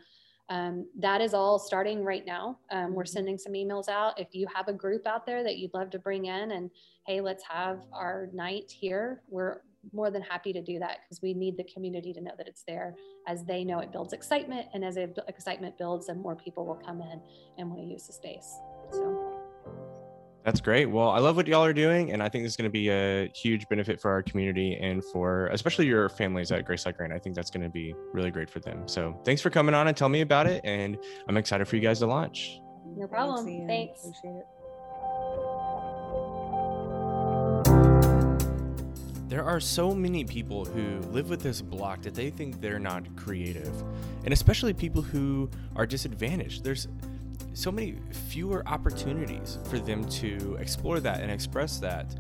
um, 0.50 0.86
that 1.00 1.22
is 1.22 1.34
all 1.34 1.58
starting 1.58 2.04
right 2.04 2.26
now. 2.26 2.60
Um, 2.72 2.94
we're 2.94 3.04
mm-hmm. 3.04 3.14
sending 3.14 3.38
some 3.38 3.54
emails 3.54 3.88
out. 3.90 4.20
If 4.20 4.28
you 4.34 4.46
have 4.54 4.68
a 4.68 4.74
group 4.74 5.08
out 5.08 5.26
there 5.26 5.44
that 5.44 5.58
you'd 5.58 5.74
love 5.74 5.90
to 5.92 6.00
bring 6.00 6.26
in 6.26 6.52
and, 6.52 6.70
hey, 7.08 7.22
let's 7.22 7.44
have 7.50 7.80
our 7.94 8.30
night 8.34 8.70
here, 8.70 9.24
we're 9.30 9.62
more 9.94 10.12
than 10.12 10.22
happy 10.22 10.54
to 10.54 10.62
do 10.62 10.80
that 10.80 11.00
because 11.04 11.22
we 11.22 11.34
need 11.34 11.58
the 11.58 11.64
community 11.64 12.14
to 12.14 12.22
know 12.22 12.32
that 12.38 12.48
it's 12.48 12.64
there. 12.68 12.96
As 13.28 13.44
they 13.44 13.64
know, 13.64 13.80
it 13.80 13.92
builds 13.92 14.14
excitement, 14.14 14.68
and 14.74 14.84
as 14.84 14.98
excitement 14.98 15.78
builds, 15.78 16.08
then 16.08 16.22
more 16.22 16.36
people 16.36 16.66
will 16.66 16.76
come 16.76 17.02
in 17.02 17.22
and 17.58 17.70
want 17.70 17.82
to 17.82 17.88
use 17.88 18.08
the 18.08 18.14
space. 18.14 18.58
So. 18.92 19.42
That's 20.46 20.62
great. 20.62 20.86
Well, 20.86 21.10
I 21.10 21.18
love 21.18 21.38
what 21.38 21.48
y'all 21.48 21.66
are 21.66 21.74
doing, 21.74 22.12
and 22.12 22.22
I 22.22 22.30
think 22.30 22.44
this 22.44 22.54
is 22.54 22.56
going 22.56 22.70
to 22.70 22.72
be 22.72 22.90
a 22.90 23.32
huge 23.36 23.68
benefit 23.68 24.00
for 24.00 24.12
our 24.12 24.22
community 24.22 24.78
and 24.80 25.04
for 25.06 25.48
especially 25.48 25.88
your 25.88 26.08
families 26.08 26.52
at 26.52 26.66
Grace 26.66 26.86
Like 26.86 27.00
Rain. 27.00 27.12
I 27.12 27.18
think 27.18 27.36
that's 27.36 27.50
going 27.50 27.64
to 27.64 27.70
be 27.70 27.96
really 28.14 28.30
great 28.30 28.48
for 28.48 28.60
them. 28.60 28.88
So, 28.88 29.20
thanks 29.26 29.42
for 29.42 29.50
coming 29.50 29.74
on 29.74 29.88
and 29.88 29.98
tell 29.98 30.10
me 30.10 30.22
about 30.22 30.46
it, 30.46 30.62
and 30.64 31.00
I'm 31.28 31.38
excited 31.38 31.68
for 31.68 31.78
you 31.78 31.82
guys 31.82 31.98
to 32.00 32.06
launch. 32.06 32.60
No 32.96 33.08
problem. 33.08 33.68
Thanks. 33.68 34.04
thanks. 34.04 34.22
There 39.28 39.44
are 39.44 39.60
so 39.60 39.96
many 39.96 40.24
people 40.24 40.66
who 40.66 41.00
live 41.10 41.30
with 41.30 41.42
this 41.42 41.60
block 41.60 42.04
that 42.04 42.14
they 42.14 42.30
think 42.30 42.62
they're 42.62 42.78
not 42.78 43.04
creative, 43.16 43.74
and 44.24 44.32
especially 44.32 44.72
people 44.74 45.02
who 45.02 45.50
are 45.76 45.88
disadvantaged. 45.88 46.64
There's 46.64 46.88
so 47.54 47.72
many 47.72 47.96
fewer 48.28 48.62
opportunities 48.68 49.58
for 49.66 49.80
them 49.80 50.08
to 50.10 50.58
explore 50.60 51.00
that 51.00 51.22
and 51.22 51.32
express 51.32 51.80
that. 51.80 52.16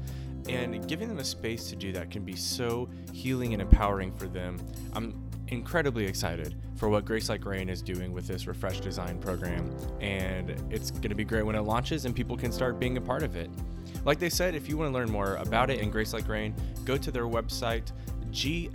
And 0.49 0.87
giving 0.87 1.07
them 1.07 1.19
a 1.19 1.23
space 1.23 1.69
to 1.69 1.75
do 1.75 1.91
that 1.93 2.09
can 2.09 2.23
be 2.23 2.35
so 2.35 2.89
healing 3.11 3.53
and 3.53 3.61
empowering 3.61 4.11
for 4.11 4.25
them. 4.27 4.59
I'm 4.93 5.13
incredibly 5.49 6.05
excited 6.05 6.55
for 6.75 6.89
what 6.89 7.05
Grace 7.05 7.29
Like 7.29 7.45
Rain 7.45 7.69
is 7.69 7.81
doing 7.81 8.13
with 8.13 8.27
this 8.27 8.47
Refresh 8.47 8.79
Design 8.79 9.19
program. 9.19 9.69
And 10.01 10.51
it's 10.71 10.91
going 10.91 11.09
to 11.09 11.15
be 11.15 11.23
great 11.23 11.45
when 11.45 11.55
it 11.55 11.61
launches 11.61 12.05
and 12.05 12.15
people 12.15 12.37
can 12.37 12.51
start 12.51 12.79
being 12.79 12.97
a 12.97 13.01
part 13.01 13.23
of 13.23 13.35
it. 13.35 13.49
Like 14.05 14.19
they 14.19 14.29
said, 14.29 14.55
if 14.55 14.69
you 14.69 14.77
want 14.77 14.91
to 14.91 14.93
learn 14.93 15.11
more 15.11 15.35
about 15.35 15.69
it 15.69 15.81
and 15.81 15.91
Grace 15.91 16.13
Like 16.13 16.27
Rain, 16.29 16.55
go 16.85 16.95
to 16.95 17.11
their 17.11 17.25
website, 17.25 17.91
glrtx.org, 18.29 18.73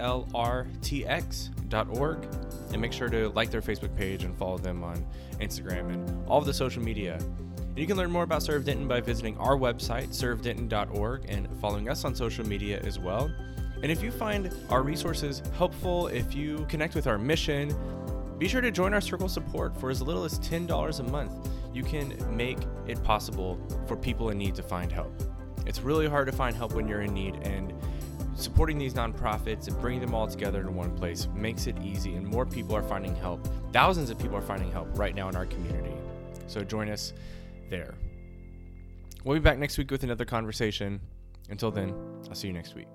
and 2.72 2.82
make 2.82 2.92
sure 2.92 3.08
to 3.08 3.28
like 3.30 3.50
their 3.50 3.62
Facebook 3.62 3.96
page 3.96 4.24
and 4.24 4.36
follow 4.36 4.58
them 4.58 4.82
on 4.82 5.06
Instagram 5.40 5.92
and 5.92 6.28
all 6.28 6.38
of 6.38 6.46
the 6.46 6.52
social 6.52 6.82
media. 6.82 7.14
And 7.14 7.78
you 7.78 7.86
can 7.86 7.96
learn 7.96 8.10
more 8.10 8.24
about 8.24 8.42
Serve 8.42 8.64
Denton 8.64 8.88
by 8.88 9.00
visiting 9.00 9.38
our 9.38 9.56
website, 9.56 10.08
servedenton.org, 10.08 11.26
and 11.28 11.48
following 11.60 11.88
us 11.88 12.04
on 12.04 12.16
social 12.16 12.44
media 12.44 12.80
as 12.80 12.98
well. 12.98 13.30
And 13.82 13.90
if 13.90 14.02
you 14.02 14.10
find 14.10 14.52
our 14.68 14.82
resources 14.82 15.42
helpful, 15.56 16.08
if 16.08 16.34
you 16.34 16.66
connect 16.68 16.96
with 16.96 17.06
our 17.06 17.16
mission, 17.16 17.72
be 18.38 18.48
sure 18.48 18.60
to 18.60 18.70
join 18.70 18.92
our 18.92 19.00
circle 19.00 19.28
support 19.28 19.78
for 19.78 19.90
as 19.90 20.02
little 20.02 20.24
as 20.24 20.38
$10 20.40 21.00
a 21.00 21.02
month. 21.04 21.48
You 21.72 21.83
can 21.83 22.14
make 22.37 22.59
it 22.87 23.02
possible 23.04 23.59
for 23.87 23.96
people 23.96 24.30
in 24.30 24.38
need 24.38 24.54
to 24.56 24.62
find 24.62 24.90
help. 24.90 25.12
It's 25.66 25.80
really 25.80 26.09
hard 26.09 26.26
to 26.26 26.33
find 26.33 26.56
help 26.56 26.72
when 26.72 26.88
you're 26.88 27.02
in 27.02 27.14
need, 27.14 27.37
and 27.42 27.72
supporting 28.35 28.78
these 28.78 28.94
nonprofits 28.94 29.68
and 29.68 29.78
bringing 29.80 30.00
them 30.00 30.14
all 30.14 30.26
together 30.26 30.61
in 30.61 30.74
one 30.74 30.96
place 30.96 31.28
makes 31.35 31.66
it 31.66 31.76
easy, 31.83 32.14
and 32.14 32.26
more 32.26 32.46
people 32.46 32.74
are 32.74 32.83
finding 32.83 33.14
help. 33.16 33.46
Thousands 33.72 34.11
of 34.11 34.18
people 34.18 34.37
are 34.37 34.42
finding 34.42 34.72
help 34.72 34.88
right 34.98 35.14
now 35.14 35.28
in 35.28 35.37
our 35.37 35.46
community. 35.46 35.94
So 36.46 36.64
join 36.64 36.88
us 36.88 37.12
there. 37.68 37.94
We'll 39.24 39.37
be 39.37 39.40
back 39.40 39.59
next 39.59 39.76
week 39.78 39.90
with 39.90 40.02
another 40.02 40.24
conversation. 40.24 41.00
Until 41.50 41.70
then, 41.70 41.94
I'll 42.28 42.35
see 42.35 42.46
you 42.46 42.54
next 42.54 42.74
week. 42.74 42.88